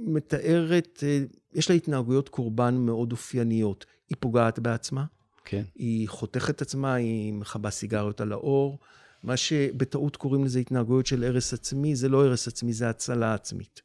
מתארת, 0.00 1.04
אה, 1.06 1.24
יש 1.54 1.70
לה 1.70 1.76
התנהגויות 1.76 2.28
קורבן 2.28 2.74
מאוד 2.74 3.12
אופייניות. 3.12 3.86
היא 4.10 4.16
פוגעת 4.20 4.58
בעצמה, 4.58 5.04
כן. 5.44 5.62
היא 5.74 6.08
חותכת 6.08 6.62
עצמה, 6.62 6.94
היא 6.94 7.32
מכבה 7.32 7.70
סיגריות 7.70 8.20
על 8.20 8.32
האור. 8.32 8.78
מה 9.22 9.36
שבטעות 9.36 10.16
קוראים 10.16 10.44
לזה 10.44 10.58
התנהגויות 10.58 11.06
של 11.06 11.24
הרס 11.24 11.54
עצמי, 11.54 11.96
זה 11.96 12.08
לא 12.08 12.24
הרס 12.24 12.48
עצמי, 12.48 12.72
זה 12.72 12.88
הצלה 12.88 13.34
עצמית. 13.34 13.82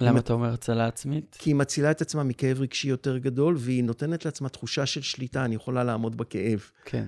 למה 0.00 0.18
אתה 0.18 0.32
אומר 0.32 0.52
הצלה 0.52 0.86
עצמית? 0.86 1.36
כי 1.38 1.50
היא 1.50 1.54
מצילה 1.54 1.90
את 1.90 2.02
עצמה 2.02 2.22
מכאב 2.22 2.60
רגשי 2.60 2.88
יותר 2.88 3.18
גדול, 3.18 3.54
והיא 3.58 3.84
נותנת 3.84 4.24
לעצמה 4.24 4.48
תחושה 4.48 4.86
של 4.86 5.02
שליטה, 5.02 5.44
אני 5.44 5.54
יכולה 5.54 5.84
לעמוד 5.84 6.16
בכאב. 6.16 6.70
כן. 6.84 7.04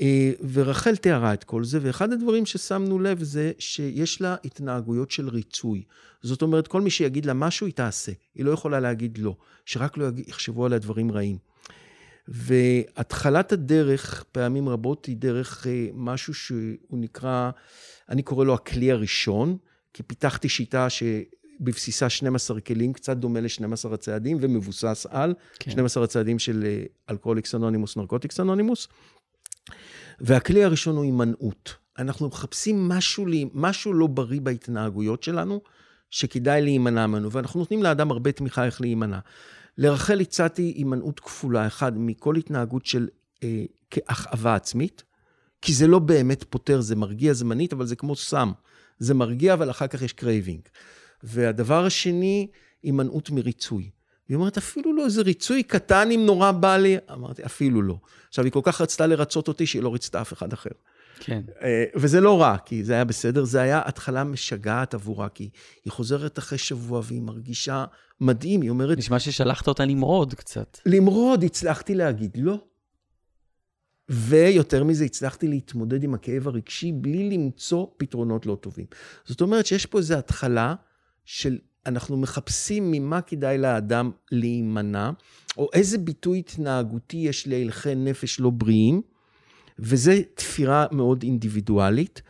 אה, 0.00 0.32
ורחל 0.52 0.96
תיארה 0.96 1.34
את 1.34 1.44
כל 1.44 1.64
זה, 1.64 1.78
ואחד 1.82 2.12
הדברים 2.12 2.46
ששמנו 2.46 2.98
לב 2.98 3.22
זה 3.22 3.52
שיש 3.58 4.20
לה 4.20 4.36
התנהגויות 4.44 5.10
של 5.10 5.28
ריצוי. 5.28 5.82
זאת 6.22 6.42
אומרת, 6.42 6.68
כל 6.68 6.80
מי 6.80 6.90
שיגיד 6.90 7.26
לה 7.26 7.34
משהו, 7.34 7.66
היא 7.66 7.74
תעשה. 7.74 8.12
היא 8.34 8.44
לא 8.44 8.50
יכולה 8.50 8.80
להגיד 8.80 9.18
לא, 9.18 9.36
שרק 9.66 9.96
לא 9.96 10.06
יחשבו 10.26 10.66
עליה 10.66 10.78
דברים 10.78 11.12
רעים. 11.12 11.36
והתחלת 12.28 13.52
הדרך, 13.52 14.24
פעמים 14.32 14.68
רבות, 14.68 15.06
היא 15.06 15.16
דרך 15.16 15.66
אה, 15.66 15.88
משהו 15.94 16.34
שהוא 16.34 16.76
נקרא, 16.92 17.50
אני 18.08 18.22
קורא 18.22 18.44
לו 18.44 18.54
הכלי 18.54 18.92
הראשון, 18.92 19.56
כי 19.92 20.02
פיתחתי 20.02 20.48
שיטה 20.48 20.90
ש... 20.90 21.02
בבסיסה 21.60 22.08
12 22.08 22.60
כלים, 22.60 22.92
קצת 22.92 23.16
דומה 23.16 23.40
ל-12 23.40 23.94
הצעדים, 23.94 24.38
ומבוסס 24.40 25.06
על 25.10 25.34
כן. 25.58 25.70
12 25.70 26.04
הצעדים 26.04 26.38
של 26.38 26.64
Alcoholics 27.10 27.54
Anonymous, 27.54 27.96
Narcotics 27.96 28.40
Anonymous. 28.40 28.88
והכלי 30.20 30.64
הראשון 30.64 30.96
הוא 30.96 31.04
הימנעות. 31.04 31.74
אנחנו 31.98 32.28
מחפשים 32.28 32.88
משהו, 32.88 33.26
משהו 33.54 33.92
לא 33.92 34.06
בריא 34.06 34.40
בהתנהגויות 34.40 35.22
שלנו, 35.22 35.60
שכדאי 36.10 36.62
להימנע 36.62 37.06
ממנו, 37.06 37.32
ואנחנו 37.32 37.60
נותנים 37.60 37.82
לאדם 37.82 38.10
הרבה 38.10 38.32
תמיכה 38.32 38.64
איך 38.64 38.80
להימנע. 38.80 39.18
לרחל 39.78 40.20
הצעתי 40.20 40.72
הימנעות 40.76 41.20
כפולה, 41.20 41.66
אחד, 41.66 41.92
מכל 41.98 42.36
התנהגות 42.36 42.86
של 42.86 43.08
אה, 43.42 43.64
כאכאבה 43.90 44.54
עצמית, 44.54 45.02
כי 45.62 45.74
זה 45.74 45.86
לא 45.86 45.98
באמת 45.98 46.44
פותר, 46.44 46.80
זה 46.80 46.96
מרגיע 46.96 47.32
זמנית, 47.32 47.72
אבל 47.72 47.86
זה 47.86 47.96
כמו 47.96 48.16
סם. 48.16 48.52
זה 48.98 49.14
מרגיע, 49.14 49.54
אבל 49.54 49.70
אחר 49.70 49.86
כך 49.86 50.02
יש 50.02 50.12
craving. 50.12 50.60
והדבר 51.22 51.84
השני, 51.84 52.46
הימנעות 52.82 53.30
מריצוי. 53.30 53.90
היא 54.28 54.36
אומרת, 54.36 54.58
אפילו 54.58 54.96
לא 54.96 55.04
איזה 55.04 55.22
ריצוי 55.22 55.62
קטן 55.62 56.10
אם 56.10 56.26
נורא 56.26 56.52
בא 56.52 56.76
לי. 56.76 56.96
אמרתי, 57.12 57.44
אפילו 57.44 57.82
לא. 57.82 57.98
עכשיו, 58.28 58.44
היא 58.44 58.52
כל 58.52 58.60
כך 58.62 58.80
רצתה 58.80 59.06
לרצות 59.06 59.48
אותי, 59.48 59.66
שהיא 59.66 59.82
לא 59.82 59.92
ריצתה 59.92 60.20
אף 60.20 60.32
אחד 60.32 60.52
אחר. 60.52 60.70
כן. 61.20 61.40
אה, 61.62 61.84
וזה 61.94 62.20
לא 62.20 62.40
רע, 62.42 62.56
כי 62.58 62.84
זה 62.84 62.92
היה 62.92 63.04
בסדר, 63.04 63.44
זה 63.44 63.60
היה 63.60 63.82
התחלה 63.84 64.24
משגעת 64.24 64.94
עבורה, 64.94 65.28
כי 65.28 65.48
היא 65.84 65.92
חוזרת 65.92 66.38
אחרי 66.38 66.58
שבוע 66.58 67.00
והיא 67.04 67.22
מרגישה 67.22 67.84
מדהים, 68.20 68.62
היא 68.62 68.70
אומרת... 68.70 68.98
נשמע 68.98 69.18
ששלחת 69.18 69.68
אותה 69.68 69.84
למרוד 69.84 70.34
קצת. 70.34 70.78
למרוד, 70.86 71.44
הצלחתי 71.44 71.94
להגיד 71.94 72.36
לא. 72.40 72.58
ויותר 74.08 74.84
מזה, 74.84 75.04
הצלחתי 75.04 75.48
להתמודד 75.48 76.02
עם 76.02 76.14
הכאב 76.14 76.48
הרגשי 76.48 76.92
בלי 76.92 77.30
למצוא 77.30 77.86
פתרונות 77.96 78.46
לא 78.46 78.56
טובים. 78.60 78.86
זאת 79.24 79.40
אומרת 79.40 79.66
שיש 79.66 79.86
פה 79.86 79.98
איזו 79.98 80.14
התחלה 80.14 80.74
של 81.24 81.58
אנחנו 81.86 82.16
מחפשים 82.16 82.90
ממה 82.90 83.20
כדאי 83.20 83.58
לאדם 83.58 84.10
להימנע, 84.32 85.10
או 85.56 85.68
איזה 85.72 85.98
ביטוי 85.98 86.38
התנהגותי 86.38 87.16
יש 87.16 87.48
להלכי 87.48 87.94
נפש 87.94 88.40
לא 88.40 88.50
בריאים, 88.50 89.02
וזו 89.78 90.12
תפירה 90.34 90.86
מאוד 90.92 91.22
אינדיבידואלית. 91.22 92.22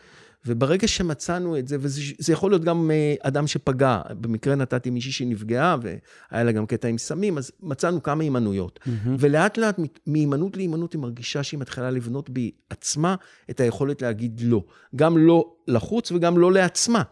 וברגע 0.46 0.88
שמצאנו 0.88 1.58
את 1.58 1.68
זה, 1.68 1.76
וזה 1.80 2.32
יכול 2.32 2.50
להיות 2.50 2.64
גם 2.64 2.90
אה, 2.90 3.14
אדם 3.22 3.46
שפגע, 3.46 4.00
במקרה 4.20 4.54
נתתי 4.54 4.90
מישהי 4.90 5.12
שנפגעה 5.12 5.76
והיה 5.82 6.44
לה 6.44 6.52
גם 6.52 6.66
קטע 6.66 6.88
עם 6.88 6.98
סמים, 6.98 7.38
אז 7.38 7.52
מצאנו 7.60 8.02
כמה 8.02 8.22
הימנויות. 8.22 8.80
Mm-hmm. 8.82 9.08
ולאט 9.18 9.58
לאט, 9.58 9.78
מהימנעות 10.06 10.56
להימנעות, 10.56 10.92
היא 10.92 11.00
מרגישה 11.00 11.42
שהיא 11.42 11.60
מתחילה 11.60 11.90
לבנות 11.90 12.30
בעצמה 12.30 13.14
את 13.50 13.60
היכולת 13.60 14.02
להגיד 14.02 14.40
לא. 14.44 14.64
גם 14.96 15.18
לא 15.18 15.52
לחוץ 15.68 16.12
וגם 16.12 16.38
לא 16.38 16.52
לעצמה. 16.52 17.02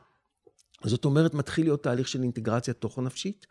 זאת 0.84 1.04
אומרת, 1.04 1.34
מתחיל 1.34 1.64
להיות 1.64 1.82
תהליך 1.82 2.08
של 2.08 2.22
אינטגרציה 2.22 2.74
תוכן-נפשית. 2.74 3.46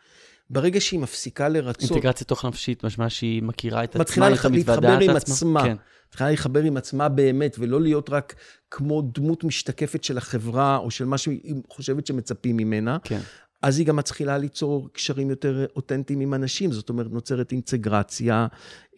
ברגע 0.50 0.82
שהיא 0.82 1.00
מפסיקה 1.00 1.50
לרצות... 1.50 1.92
אינטגרציה 1.92 2.28
תוכן-נפשית, 2.28 2.84
משמע 2.84 3.10
שהיא 3.10 3.44
מכירה 3.44 3.84
את 3.84 3.90
עצמה, 3.90 4.02
מתחילה 4.02 4.30
להתחבר 4.30 5.00
עם 5.00 5.16
עצמה. 5.16 5.63
כן. 5.63 5.76
מתחילה 6.10 6.30
להתחבר 6.30 6.63
עם 6.63 6.78
עצמה 6.78 7.10
באמת, 7.10 7.56
ולא 7.60 7.82
להיות 7.82 8.10
רק 8.10 8.36
כמו 8.72 9.02
דמות 9.13 9.44
משתקפת 9.44 10.04
של 10.04 10.18
החברה, 10.18 10.78
או 10.78 10.92
של 10.92 11.06
מה 11.06 11.18
שהיא 11.18 11.56
חושבת 11.70 12.08
שמצפים 12.08 12.58
ממנה. 12.58 12.98
כן. 13.04 13.20
אז 13.62 13.78
היא 13.80 13.88
גם 13.88 13.96
מתחילה 13.96 14.38
ליצור 14.38 14.90
קשרים 14.94 15.30
יותר 15.30 15.66
אותנטיים 15.76 16.20
עם 16.20 16.34
אנשים, 16.34 16.72
זאת 16.72 16.90
אומרת, 16.90 17.12
נוצרת 17.12 17.52
אינטגרציה 17.52 18.48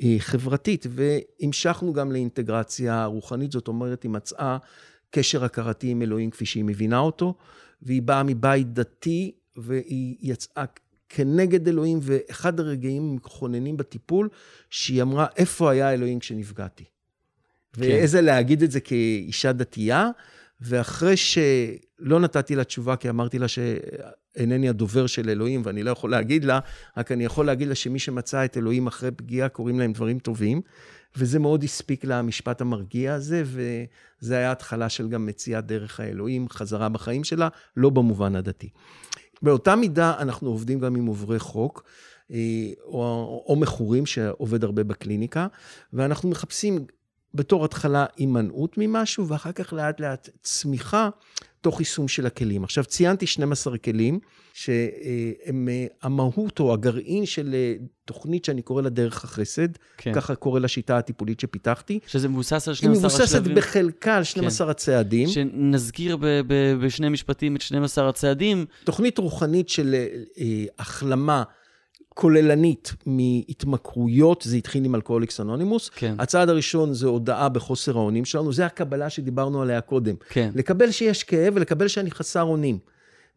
אה, 0.04 0.16
חברתית, 0.20 0.86
והמשכנו 0.90 1.94
גם 1.94 2.12
לאינטגרציה 2.12 3.06
רוחנית, 3.06 3.52
זאת 3.52 3.68
אומרת, 3.68 4.04
היא 4.04 4.12
מצאה 4.12 4.58
קשר 5.12 5.44
הכרתי 5.44 5.90
עם 5.90 6.02
אלוהים 6.02 6.30
כפי 6.30 6.46
שהיא 6.46 6.64
מבינה 6.64 7.00
אותו. 7.00 7.36
והיא 7.82 8.02
באה 8.02 8.24
מבית 8.24 8.74
דתי, 8.74 9.32
והיא 9.58 10.16
יצאה 10.22 10.66
כנגד 11.10 11.68
אלוהים, 11.68 12.00
ואחד 12.02 12.60
הרגעים 12.60 13.10
המכוננים 13.12 13.78
בטיפול, 13.78 14.30
שהיא 14.70 15.02
אמרה, 15.02 15.26
איפה 15.38 15.72
היה 15.72 15.94
אלוהים 15.94 16.20
כשנפגעתי? 16.20 16.84
כן. 17.74 17.82
ואיזה 17.82 18.22
להגיד 18.22 18.64
את 18.64 18.72
זה 18.72 18.80
כאישה 18.80 19.52
דתייה, 19.52 20.10
ואחרי 20.62 21.18
שלא 21.18 22.20
נתתי 22.20 22.56
לה 22.56 22.64
תשובה, 22.64 22.96
כי 22.96 23.10
אמרתי 23.10 23.40
לה 23.40 23.48
שאינני 24.40 24.70
הדובר 24.70 25.08
של 25.08 25.30
אלוהים, 25.30 25.62
ואני 25.66 25.84
לא 25.84 25.92
יכול 25.92 26.12
להגיד 26.12 26.46
לה, 26.46 26.60
רק 26.98 27.12
אני 27.12 27.26
יכול 27.26 27.46
להגיד 27.46 27.68
לה 27.68 27.76
שמי 27.76 28.00
שמצא 28.00 28.46
את 28.46 28.58
אלוהים 28.58 28.88
אחרי 28.88 29.12
פגיעה, 29.12 29.50
קוראים 29.50 29.80
להם 29.80 29.94
דברים 29.94 30.20
טובים. 30.20 30.62
וזה 31.18 31.40
מאוד 31.40 31.64
הספיק 31.64 32.06
למשפט 32.06 32.62
המרגיע 32.62 33.14
הזה, 33.14 33.44
וזה 33.46 34.38
היה 34.38 34.52
התחלה 34.52 34.90
של 34.90 35.10
גם 35.10 35.26
מציאת 35.26 35.66
דרך 35.66 36.00
האלוהים, 36.00 36.50
חזרה 36.50 36.90
בחיים 36.90 37.24
שלה, 37.24 37.48
לא 37.78 37.90
במובן 37.90 38.36
הדתי. 38.36 38.70
באותה 39.42 39.76
מידה 39.76 40.14
אנחנו 40.20 40.50
עובדים 40.50 40.80
גם 40.80 40.96
עם 40.96 41.06
עוברי 41.06 41.40
חוק, 41.40 41.84
אה, 42.32 42.38
או, 42.84 43.44
או 43.48 43.56
מכורים, 43.56 44.06
שעובד 44.06 44.64
הרבה 44.64 44.84
בקליניקה, 44.84 45.48
ואנחנו 45.94 46.30
מחפשים 46.30 46.86
בתור 47.34 47.66
התחלה 47.66 48.06
הימנעות 48.18 48.78
ממשהו, 48.78 49.28
ואחר 49.28 49.52
כך 49.52 49.74
לאט 49.74 50.00
לאט 50.00 50.30
צמיחה 50.42 51.10
תוך 51.62 51.80
יישום 51.80 52.08
של 52.08 52.26
הכלים. 52.26 52.64
עכשיו, 52.64 52.86
ציינתי 52.86 53.28
12 53.28 53.78
כלים, 53.78 54.20
שהם 54.54 55.70
אה, 55.70 55.86
המהות 56.02 56.60
או 56.60 56.74
הגרעין 56.74 57.26
של 57.26 57.54
אה, 57.54 57.74
תוכנית 58.06 58.46
שאני 58.46 58.62
קורא 58.62 58.82
לה 58.82 58.90
דרך 58.90 59.24
החסד, 59.24 59.68
כן. 59.98 60.14
ככה 60.14 60.36
קורא 60.36 60.60
לשיטה 60.60 60.98
הטיפולית 60.98 61.40
שפיתחתי. 61.40 62.00
שזה 62.08 62.28
מבוסס 62.28 62.68
על 62.68 62.74
12 62.74 63.08
השלבים. 63.08 63.44
היא 63.44 63.52
מבוססת 63.52 63.68
בחלקה 63.70 64.16
על 64.16 64.24
12 64.24 64.68
כן. 64.68 64.72
הצעדים. 64.72 65.30
שנזכיר 65.30 66.18
ב- 66.18 66.26
ב- 66.26 66.74
בשני 66.86 67.10
משפטים 67.10 67.56
את 67.56 67.62
12 67.62 68.10
הצעדים. 68.10 68.66
תוכנית 68.84 69.18
רוחנית 69.18 69.70
של 69.70 69.96
אה, 70.40 70.66
החלמה. 70.80 71.44
כוללנית 72.20 72.94
מהתמכרויות, 73.06 74.42
זה 74.48 74.58
התחיל 74.58 74.86
עם 74.86 74.96
אלכוהוליקס 74.96 75.40
אנונימוס. 75.40 75.90
כן. 75.90 76.16
הצעד 76.20 76.50
הראשון 76.50 76.94
זה 76.94 77.08
הודעה 77.08 77.50
בחוסר 77.50 77.98
האונים 77.98 78.26
שלנו, 78.26 78.54
זה 78.54 78.66
הקבלה 78.66 79.10
שדיברנו 79.10 79.62
עליה 79.62 79.82
קודם. 79.82 80.16
כן. 80.30 80.52
לקבל 80.56 80.92
שיש 80.92 81.24
כאב 81.24 81.54
ולקבל 81.56 81.88
שאני 81.88 82.12
חסר 82.12 82.42
אונים 82.42 82.80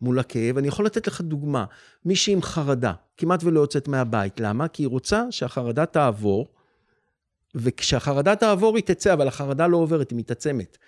מול 0.01 0.18
הכאב. 0.18 0.59
אני 0.59 0.68
יכול 0.68 0.87
לתת 0.87 1.07
לך 1.07 1.21
דוגמה, 1.21 1.64
מישהי 2.05 2.33
עם 2.33 2.42
חרדה, 2.42 2.92
כמעט 3.16 3.45
ולא 3.45 3.61
יוצאת 3.61 3.88
מהבית. 3.88 4.40
למה? 4.40 4.68
כי 4.68 4.83
היא 4.83 4.88
רוצה 4.88 5.25
שהחרדה 5.31 5.87
תעבור, 5.87 6.47
וכשהחרדה 7.55 8.37
תעבור 8.37 8.77
היא 8.77 8.85
תצא, 8.85 9.12
אבל 9.12 9.29
החרדה 9.29 9.66
לא 9.66 9.77
עוברת, 9.77 10.11
היא 10.11 10.18
מתעצמת. 10.18 10.79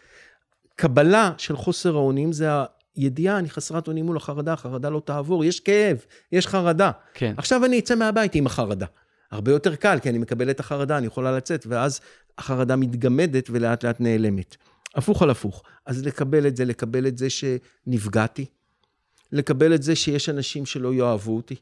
קבלה 0.77 1.33
של 1.39 1.57
חוסר 1.57 1.95
האונים 1.95 2.33
זה 2.33 2.49
ידיעה, 2.97 3.39
אני 3.39 3.51
חסרת 3.51 3.89
אונים 3.89 4.07
מול 4.07 4.17
החרדה, 4.17 4.53
החרדה 4.53 4.89
לא 4.91 5.03
תעבור, 5.05 5.45
יש 5.45 5.61
כאב, 5.61 5.97
יש 6.33 6.47
חרדה. 6.47 6.91
כן. 7.15 7.35
עכשיו 7.37 7.65
אני 7.65 7.79
אצא 7.79 7.95
מהבית 7.95 8.35
עם 8.35 8.47
החרדה. 8.47 8.87
הרבה 9.31 9.53
יותר 9.53 9.75
קל, 9.75 9.99
כי 10.03 10.11
אני 10.11 10.19
מקבל 10.19 10.51
את 10.51 10.61
החרדה, 10.61 10.99
אני 10.99 11.07
יכולה 11.07 11.37
לצאת, 11.37 11.67
ואז 11.69 12.01
החרדה 12.39 12.77
מתגמדת 12.77 13.51
ולאט 13.51 13.85
לאט 13.85 14.01
נעלמת. 14.01 14.57
הפוך 14.95 15.23
על 15.23 15.31
הפוך. 15.31 15.63
אז 15.87 16.05
לקבל 16.07 16.47
את 16.47 16.57
זה, 16.57 16.65
לקבל 16.65 17.07
את 17.07 17.19
זה 17.19 17.27
שנפגעתי, 17.31 18.47
לקבל 19.33 19.75
את 19.75 19.83
זה 19.83 19.97
שיש 19.97 20.29
אנשים 20.29 20.67
שלא 20.67 20.95
יאהבו 20.95 21.37
אותי. 21.37 21.55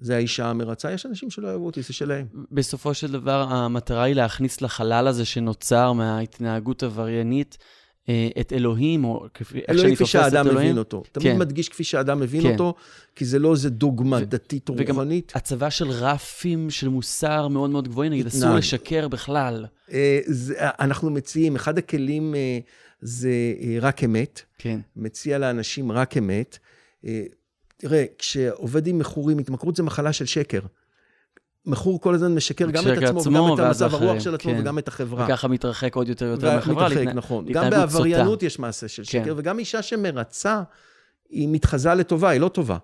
זה 0.00 0.16
האישה 0.16 0.46
המרצה, 0.46 0.92
יש 0.92 1.06
אנשים 1.06 1.30
שלא 1.30 1.48
יאהבו 1.48 1.66
אותי, 1.66 1.82
זה 1.82 1.92
שלהם. 1.92 2.26
בסופו 2.52 2.94
של 2.94 3.12
דבר, 3.12 3.46
המטרה 3.50 4.02
היא 4.02 4.14
להכניס 4.14 4.62
לחלל 4.62 5.06
הזה 5.06 5.24
שנוצר 5.24 5.92
מההתנהגות 5.92 6.82
עבריינית 6.82 7.58
את 8.40 8.52
אלוהים, 8.52 9.04
או 9.04 9.26
כפי, 9.34 9.58
איך 9.68 9.78
שאני 9.78 9.96
תופס 9.96 10.16
את 10.16 10.16
אלוהים. 10.16 10.30
אלוהים 10.30 10.44
כפי 10.44 10.46
שהאדם 10.46 10.56
מבין 10.56 10.78
אותו. 10.78 11.02
תמיד 11.12 11.32
כן. 11.32 11.38
מדגיש 11.38 11.68
כפי 11.68 11.84
שהאדם 11.84 12.20
מבין 12.20 12.42
כן. 12.42 12.52
אותו, 12.52 12.74
כי 13.16 13.24
זה 13.24 13.38
לא 13.38 13.52
איזה 13.52 13.70
דוגמה 13.70 14.16
ו- 14.22 14.24
דתית 14.24 14.68
או 14.68 14.74
רוחנית. 14.74 15.32
וגם 15.32 15.38
הצבה 15.38 15.70
של 15.70 15.90
רפים 15.90 16.70
של 16.70 16.88
מוסר 16.88 17.48
מאוד 17.48 17.70
מאוד 17.70 17.88
גבוהים, 17.88 18.12
נגיד, 18.12 18.26
אסור 18.26 18.54
לשקר 18.54 19.08
בכלל. 19.08 19.66
אה, 19.92 20.20
זה, 20.26 20.54
אנחנו 20.58 21.10
מציעים, 21.10 21.56
אחד 21.56 21.78
הכלים 21.78 22.34
אה, 22.34 22.58
זה 23.00 23.30
רק 23.80 24.04
אמת. 24.04 24.42
כן. 24.58 24.80
מציע 24.96 25.38
לאנשים 25.38 25.92
רק 25.92 26.16
אמת. 26.16 26.58
תראה, 27.76 28.04
כשעובד 28.18 28.86
עם 28.86 28.98
מכורים, 28.98 29.38
התמכרות 29.38 29.76
זה 29.76 29.82
מחלה 29.82 30.12
של 30.12 30.26
שקר. 30.26 30.60
מכור 31.68 32.00
כל 32.00 32.14
הזמן 32.14 32.34
משקר 32.34 32.70
גם 32.70 32.82
את 32.92 33.02
עצמו, 33.02 33.20
עצמו, 33.20 33.32
וגם 33.44 33.54
את 33.54 33.58
המצב 33.58 33.94
הרוח 33.94 34.20
של 34.20 34.34
עצמו, 34.34 34.52
כן. 34.52 34.60
וגם 34.60 34.78
את 34.78 34.88
החברה. 34.88 35.24
וככה 35.24 35.48
מתרחק 35.48 35.94
עוד 35.96 36.08
יותר 36.08 36.24
יותר 36.26 36.54
מהחברה. 36.54 36.74
מתרחק, 36.76 36.96
להתנה- 36.96 37.12
נכון. 37.14 37.46
גם 37.52 37.70
בעבריינות. 37.70 38.42
יש 38.42 38.58
מעשה 38.58 38.88
של 38.88 39.02
כן. 39.02 39.22
שקר, 39.24 39.34
וגם 39.36 39.58
אישה 39.58 39.82
שמרצה, 39.82 40.62
היא 41.30 41.48
מתחזה 41.48 41.94
לטובה, 41.94 42.30
היא 42.30 42.40
לא 42.40 42.48
טובה. 42.48 42.76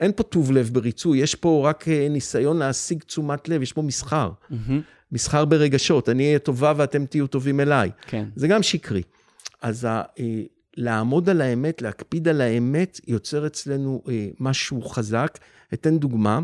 אין 0.00 0.12
פה 0.16 0.22
טוב 0.22 0.52
לב 0.52 0.70
בריצוי, 0.72 1.18
יש 1.18 1.34
פה 1.34 1.62
רק 1.68 1.88
אה, 1.88 2.06
ניסיון 2.10 2.56
להשיג 2.58 3.02
תשומת 3.02 3.48
לב, 3.48 3.62
יש 3.62 3.72
פה 3.72 3.82
מסחר. 3.82 4.30
מהמם, 4.50 4.80
מסחר 5.12 5.44
ברגשות, 5.44 6.08
אני 6.08 6.26
אהיה 6.26 6.38
טובה 6.38 6.72
ואתם 6.76 7.06
תהיו 7.06 7.26
טובים 7.26 7.60
אליי. 7.60 7.90
כן. 8.06 8.24
זה 8.36 8.48
גם 8.48 8.62
שקרי. 8.62 9.02
אז 9.62 9.84
ה, 9.84 10.02
אה, 10.20 10.42
לעמוד 10.76 11.28
על 11.28 11.40
האמת, 11.40 11.82
להקפיד 11.82 12.28
על 12.28 12.40
האמת, 12.40 13.00
יוצר 13.06 13.46
אצלנו 13.46 14.02
אה, 14.08 14.28
משהו 14.40 14.82
חזק. 14.82 15.38
אתן 15.74 15.98
דוגמה, 15.98 16.40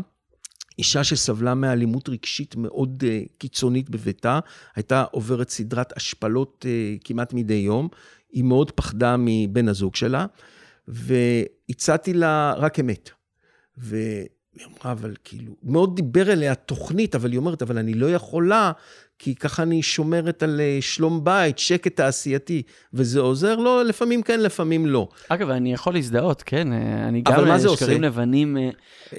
אישה 0.79 1.03
שסבלה 1.03 1.55
מאלימות 1.55 2.09
רגשית 2.09 2.55
מאוד 2.55 3.03
אה, 3.07 3.21
קיצונית 3.37 3.89
בביתה, 3.89 4.39
הייתה 4.75 5.03
עוברת 5.11 5.49
סדרת 5.49 5.97
השפלות 5.97 6.65
אה, 6.69 6.95
כמעט 7.03 7.33
מדי 7.33 7.53
יום, 7.53 7.87
היא 8.31 8.43
מאוד 8.43 8.71
פחדה 8.71 9.15
מבן 9.19 9.67
הזוג 9.67 9.95
שלה, 9.95 10.25
והצעתי 10.87 12.13
לה 12.13 12.53
רק 12.57 12.79
אמת. 12.79 13.09
והיא 13.77 14.27
אמרה, 14.65 14.91
אבל 14.91 15.15
כאילו, 15.23 15.55
מאוד 15.63 15.95
דיבר 15.95 16.31
אליה 16.31 16.55
תוכנית, 16.55 17.15
אבל 17.15 17.31
היא 17.31 17.37
אומרת, 17.37 17.61
אבל 17.61 17.77
אני 17.77 17.93
לא 17.93 18.11
יכולה, 18.11 18.71
כי 19.23 19.35
ככה 19.35 19.63
אני 19.63 19.83
שומרת 19.83 20.43
על 20.43 20.61
אה, 20.61 20.77
שלום 20.81 21.23
בית, 21.23 21.59
שקט 21.59 21.95
תעשייתי, 21.95 22.63
וזה 22.93 23.19
עוזר? 23.19 23.55
לא, 23.55 23.83
לפעמים 23.85 24.23
כן, 24.23 24.39
לפעמים 24.39 24.85
לא. 24.85 25.07
אגב, 25.29 25.49
אני 25.49 25.73
יכול 25.73 25.93
להזדהות, 25.93 26.43
כן, 26.45 26.73
אה, 26.73 27.07
אני 27.07 27.23
אבל 27.25 27.41
גם 27.41 27.47
מה 27.47 27.59
זה 27.59 27.67
אה, 27.67 27.75
שקרים 27.75 28.03
עושה? 28.03 28.07
לבנים, 28.07 28.57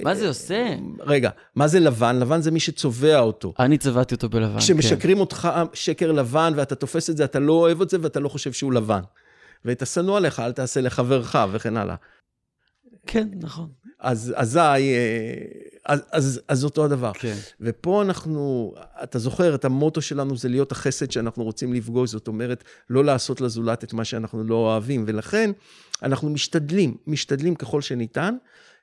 מה 0.03 0.15
זה 0.15 0.27
עושה? 0.27 0.75
רגע, 0.99 1.29
מה 1.55 1.67
זה 1.67 1.79
לבן? 1.79 2.19
לבן 2.19 2.41
זה 2.41 2.51
מי 2.51 2.59
שצובע 2.59 3.19
אותו. 3.19 3.53
אני 3.59 3.77
צבעתי 3.77 4.15
אותו 4.15 4.29
בלבן. 4.29 4.53
כן. 4.53 4.59
כשמשקרים 4.59 5.19
אותך 5.19 5.49
שקר 5.73 6.11
לבן 6.11 6.53
ואתה 6.55 6.75
תופס 6.75 7.09
את 7.09 7.17
זה, 7.17 7.23
אתה 7.23 7.39
לא 7.39 7.53
אוהב 7.53 7.81
את 7.81 7.89
זה 7.89 7.97
ואתה 8.01 8.19
לא 8.19 8.29
חושב 8.29 8.53
שהוא 8.53 8.73
לבן. 8.73 9.01
ואת 9.65 9.81
השנוא 9.81 10.17
עליך, 10.17 10.39
אל 10.39 10.51
תעשה 10.51 10.81
לחברך 10.81 11.35
וכן 11.51 11.77
הלאה. 11.77 11.95
כן, 13.07 13.27
נכון. 13.33 13.69
אז 13.99 14.33
אזי, 14.37 14.59
אה, 14.59 15.35
אז, 15.85 16.01
אז, 16.11 16.41
אז 16.47 16.63
אותו 16.63 16.85
הדבר. 16.85 17.11
כן. 17.13 17.35
ופה 17.61 18.01
אנחנו, 18.01 18.73
אתה 19.03 19.19
זוכר, 19.19 19.55
את 19.55 19.65
המוטו 19.65 20.01
שלנו 20.01 20.37
זה 20.37 20.49
להיות 20.49 20.71
החסד 20.71 21.11
שאנחנו 21.11 21.43
רוצים 21.43 21.73
לפגוש, 21.73 22.09
זאת 22.09 22.27
אומרת, 22.27 22.63
לא 22.89 23.05
לעשות 23.05 23.41
לזולת 23.41 23.83
את 23.83 23.93
מה 23.93 24.05
שאנחנו 24.05 24.43
לא 24.43 24.55
אוהבים, 24.55 25.03
ולכן 25.07 25.51
אנחנו 26.03 26.29
משתדלים, 26.29 26.97
משתדלים 27.07 27.55
ככל 27.55 27.81
שניתן, 27.81 28.35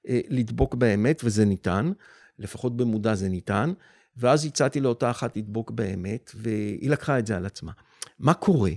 אה, 0.08 0.20
לדבוק 0.28 0.74
באמת, 0.74 1.20
וזה 1.24 1.44
ניתן, 1.44 1.92
לפחות 2.38 2.76
במודע 2.76 3.14
זה 3.14 3.28
ניתן, 3.28 3.72
ואז 4.16 4.44
הצעתי 4.44 4.80
לאותה 4.80 5.10
אחת 5.10 5.36
לדבוק 5.36 5.70
באמת, 5.70 6.30
והיא 6.34 6.90
לקחה 6.90 7.18
את 7.18 7.26
זה 7.26 7.36
על 7.36 7.46
עצמה. 7.46 7.72
מה 8.18 8.34
קורה? 8.34 8.70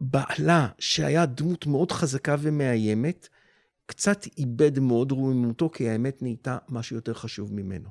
בעלה, 0.00 0.68
שהיה 0.78 1.26
דמות 1.26 1.66
מאוד 1.66 1.92
חזקה 1.92 2.36
ומאיימת, 2.38 3.28
קצת 3.90 4.26
איבד 4.38 4.78
מאוד 4.78 5.12
רוממותו, 5.12 5.70
כי 5.70 5.88
האמת 5.88 6.22
נהייתה 6.22 6.58
משהו 6.68 6.96
יותר 6.96 7.14
חשוב 7.14 7.54
ממנו. 7.54 7.88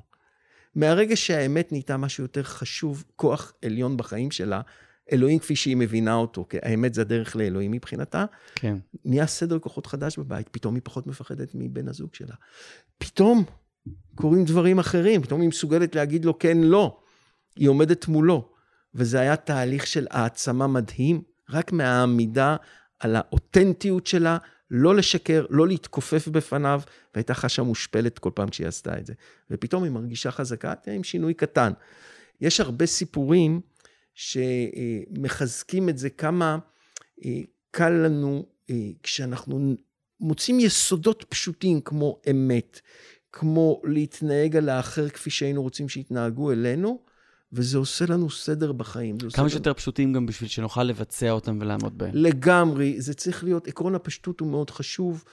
מהרגע 0.74 1.16
שהאמת 1.16 1.72
נהייתה 1.72 1.96
משהו 1.96 2.24
יותר 2.24 2.42
חשוב, 2.42 3.04
כוח 3.16 3.52
עליון 3.64 3.96
בחיים 3.96 4.30
שלה, 4.30 4.60
אלוהים 5.12 5.38
כפי 5.38 5.56
שהיא 5.56 5.76
מבינה 5.76 6.14
אותו, 6.14 6.46
כי 6.48 6.56
האמת 6.62 6.94
זה 6.94 7.00
הדרך 7.00 7.36
לאלוהים 7.36 7.70
מבחינתה, 7.70 8.24
כן. 8.54 8.76
נהיה 9.04 9.26
סדר 9.26 9.58
כוחות 9.58 9.86
חדש 9.86 10.18
בבית, 10.18 10.48
פתאום 10.48 10.74
היא 10.74 10.82
פחות 10.84 11.06
מפחדת 11.06 11.48
מבן 11.54 11.88
הזוג 11.88 12.14
שלה. 12.14 12.34
פתאום 12.98 13.44
קורים 14.14 14.44
דברים 14.44 14.78
אחרים, 14.78 15.22
פתאום 15.22 15.40
היא 15.40 15.48
מסוגלת 15.48 15.94
להגיד 15.94 16.24
לו 16.24 16.38
כן, 16.38 16.58
לא. 16.58 17.00
היא 17.56 17.68
עומדת 17.68 18.08
מולו. 18.08 18.48
וזה 18.94 19.20
היה 19.20 19.36
תהליך 19.36 19.86
של 19.86 20.06
העצמה 20.10 20.66
מדהים, 20.66 21.22
רק 21.50 21.72
מהעמידה 21.72 22.56
על 22.98 23.16
האותנטיות 23.16 24.06
שלה, 24.06 24.38
לא 24.70 24.96
לשקר, 24.96 25.46
לא 25.50 25.68
להתכופף 25.68 26.28
בפניו, 26.28 26.80
והייתה 27.14 27.34
חשה 27.34 27.62
מושפלת 27.62 28.18
כל 28.18 28.30
פעם 28.34 28.48
כשהיא 28.48 28.66
עשתה 28.66 28.98
את 28.98 29.06
זה. 29.06 29.14
ופתאום 29.50 29.84
היא 29.84 29.92
מרגישה 29.92 30.30
חזקה, 30.30 30.74
תראה, 30.74 30.96
עם 30.96 31.04
שינוי 31.04 31.34
קטן. 31.34 31.72
יש 32.40 32.60
הרבה 32.60 32.86
סיפורים 32.86 33.60
שמחזקים 34.14 35.88
את 35.88 35.98
זה, 35.98 36.10
כמה 36.10 36.58
אה, 37.24 37.40
קל 37.70 37.90
לנו 37.90 38.46
אה, 38.70 38.74
כשאנחנו 39.02 39.76
מוצאים 40.20 40.60
יסודות 40.60 41.24
פשוטים 41.28 41.80
כמו 41.80 42.20
אמת, 42.30 42.80
כמו 43.32 43.82
להתנהג 43.84 44.56
על 44.56 44.68
האחר 44.68 45.08
כפי 45.08 45.30
שהיינו 45.30 45.62
רוצים 45.62 45.88
שיתנהגו 45.88 46.52
אלינו, 46.52 47.02
וזה 47.52 47.78
עושה 47.78 48.04
לנו 48.08 48.30
סדר 48.30 48.72
בחיים. 48.72 49.18
כמה 49.18 49.28
לנו- 49.38 49.50
שיותר 49.50 49.74
פשוטים 49.74 50.12
גם 50.12 50.26
בשביל 50.26 50.48
שנוכל 50.50 50.82
לבצע 50.82 51.30
אותם 51.30 51.58
ולעמוד 51.60 51.98
בהם. 51.98 52.10
לגמרי, 52.14 53.00
זה 53.00 53.14
צריך 53.14 53.44
להיות, 53.44 53.68
עקרון 53.68 53.94
הפשטות 53.94 54.40
הוא 54.40 54.48
מאוד 54.48 54.70
חשוב, 54.70 55.24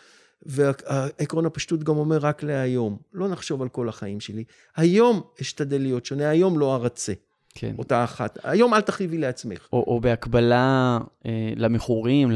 ועקרון 0.46 1.46
הפשטות 1.46 1.84
גם 1.84 1.98
אומר 1.98 2.18
רק 2.18 2.44
להיום. 2.44 2.98
לא 3.14 3.28
נחשוב 3.28 3.62
על 3.62 3.70
כל 3.70 3.90
החיים 3.90 4.20
שלי. 4.20 4.44
היום 4.76 5.22
אשתדל 5.42 5.82
להיות 5.82 6.06
שונה, 6.06 6.30
היום 6.30 6.60
לא 6.60 6.76
ארצה. 6.76 7.14
כן. 7.60 7.76
אותה 7.78 8.04
אחת. 8.04 8.38
היום 8.44 8.74
אל 8.74 8.82
תכאיבי 8.82 9.18
לעצמך. 9.18 9.68
או, 9.74 9.84
או 9.88 10.00
בהקבלה 10.02 10.98
אה, 11.26 11.32
למכורים, 11.56 12.32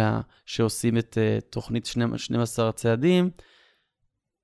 שעושים 0.45 0.97
את 0.97 1.17
אה, 1.21 1.37
תוכנית 1.49 1.85
12 2.17 2.69
הצעדים, 2.69 3.29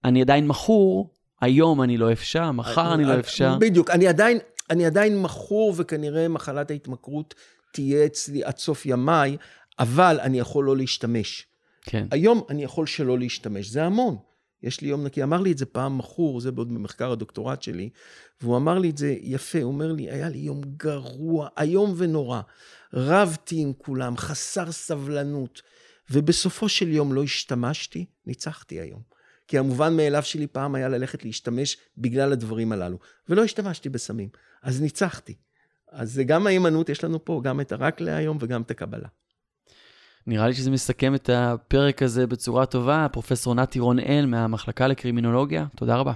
אני 0.05 0.21
עדיין 0.21 0.47
מכור, 0.47 1.13
היום 1.41 1.81
אני 1.81 1.97
לא 1.97 2.11
אפשר, 2.11 2.51
מחר 2.51 2.93
אני 2.93 3.03
לא 3.05 3.19
אפשר. 3.19 3.57
בדיוק. 3.59 3.89
אני 3.89 4.07
עדיין, 4.07 4.37
אני 4.69 4.85
עדיין 4.85 5.21
מכור, 5.21 5.73
וכנראה 5.77 6.27
מחלת 6.27 6.71
ההתמכרות 6.71 7.35
תהיה 7.73 8.05
אצלי 8.05 8.43
עד 8.43 8.57
סוף 8.57 8.85
ימיי, 8.85 9.37
אבל 9.79 10.19
אני 10.21 10.39
יכול 10.39 10.65
לא 10.65 10.77
להשתמש. 10.77 11.47
כן. 11.81 12.07
היום 12.11 12.43
אני 12.49 12.63
יכול 12.63 12.85
שלא 12.85 13.19
להשתמש, 13.19 13.67
זה 13.67 13.83
המון. 13.83 14.17
יש 14.63 14.81
לי 14.81 14.87
יום 14.87 15.03
נקי, 15.03 15.23
אמר 15.23 15.41
לי 15.41 15.51
את 15.51 15.57
זה 15.57 15.65
פעם 15.65 15.97
מכור, 15.97 16.41
זה 16.41 16.51
בעוד 16.51 16.73
במחקר 16.73 17.11
הדוקטורט 17.11 17.61
שלי, 17.61 17.89
והוא 18.41 18.57
אמר 18.57 18.79
לי 18.79 18.89
את 18.89 18.97
זה 18.97 19.15
יפה, 19.21 19.61
הוא 19.61 19.71
אומר 19.71 19.91
לי, 19.91 20.11
היה 20.11 20.29
לי 20.29 20.37
יום 20.37 20.61
גרוע, 20.77 21.47
איום 21.59 21.93
ונורא. 21.97 22.41
רבתי 22.93 23.55
עם 23.59 23.73
כולם, 23.77 24.17
חסר 24.17 24.71
סבלנות, 24.71 25.61
ובסופו 26.11 26.69
של 26.69 26.87
יום 26.87 27.13
לא 27.13 27.23
השתמשתי, 27.23 28.05
ניצחתי 28.25 28.79
היום. 28.79 29.16
כי 29.47 29.57
המובן 29.57 29.97
מאליו 29.97 30.23
שלי 30.23 30.47
פעם 30.47 30.75
היה 30.75 30.89
ללכת 30.89 31.25
להשתמש 31.25 31.77
בגלל 31.97 32.31
הדברים 32.31 32.71
הללו, 32.71 32.97
ולא 33.29 33.43
השתמשתי 33.43 33.89
בסמים, 33.89 34.29
אז 34.63 34.81
ניצחתי. 34.81 35.35
אז 35.91 36.13
זה 36.13 36.23
גם 36.23 36.47
ההימנעות, 36.47 36.89
יש 36.89 37.03
לנו 37.03 37.25
פה 37.25 37.41
גם 37.43 37.61
את 37.61 37.71
הרק 37.71 38.01
להיום 38.01 38.37
וגם 38.41 38.61
את 38.61 38.71
הקבלה. 38.71 39.07
נראה 40.27 40.47
לי 40.47 40.53
שזה 40.53 40.71
מסכם 40.71 41.15
את 41.15 41.29
הפרק 41.33 42.03
הזה 42.03 42.27
בצורה 42.27 42.65
טובה. 42.65 43.07
פרופסור 43.11 43.55
נתי 43.55 43.79
רונאל 43.79 44.25
מהמחלקה 44.25 44.87
לקרימינולוגיה, 44.87 45.65
תודה 45.75 45.95
רבה. 45.95 46.13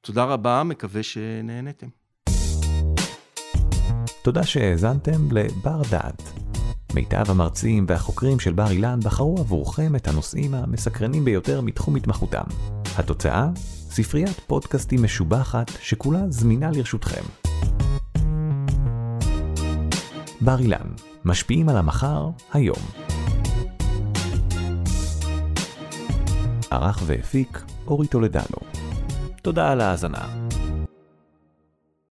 תודה 0.00 0.24
רבה, 0.24 0.62
מקווה 0.64 1.02
שנהנתם. 1.02 1.86
תודה 4.22 4.42
שהאזנתם 4.42 5.32
לבר 5.32 5.82
דעת. 5.90 6.45
מיטב 6.96 7.30
המרצים 7.30 7.84
והחוקרים 7.88 8.40
של 8.40 8.52
בר 8.52 8.70
אילן 8.70 9.00
בחרו 9.00 9.36
עבורכם 9.38 9.96
את 9.96 10.08
הנושאים 10.08 10.54
המסקרנים 10.54 11.24
ביותר 11.24 11.60
מתחום 11.60 11.96
התמחותם. 11.96 12.44
התוצאה? 12.96 13.48
ספריית 13.90 14.40
פודקאסטים 14.46 15.02
משובחת 15.02 15.70
שכולה 15.80 16.20
זמינה 16.28 16.70
לרשותכם. 16.70 17.22
בר 20.40 20.58
אילן, 20.58 20.88
משפיעים 21.24 21.68
על 21.68 21.76
המחר, 21.76 22.30
היום. 22.52 22.82
ערך 26.70 27.02
והפיק 27.06 27.62
אורי 27.86 28.06
טולדנו. 28.06 28.58
תודה 29.42 29.72
על 29.72 29.80
ההאזנה. 29.80 30.45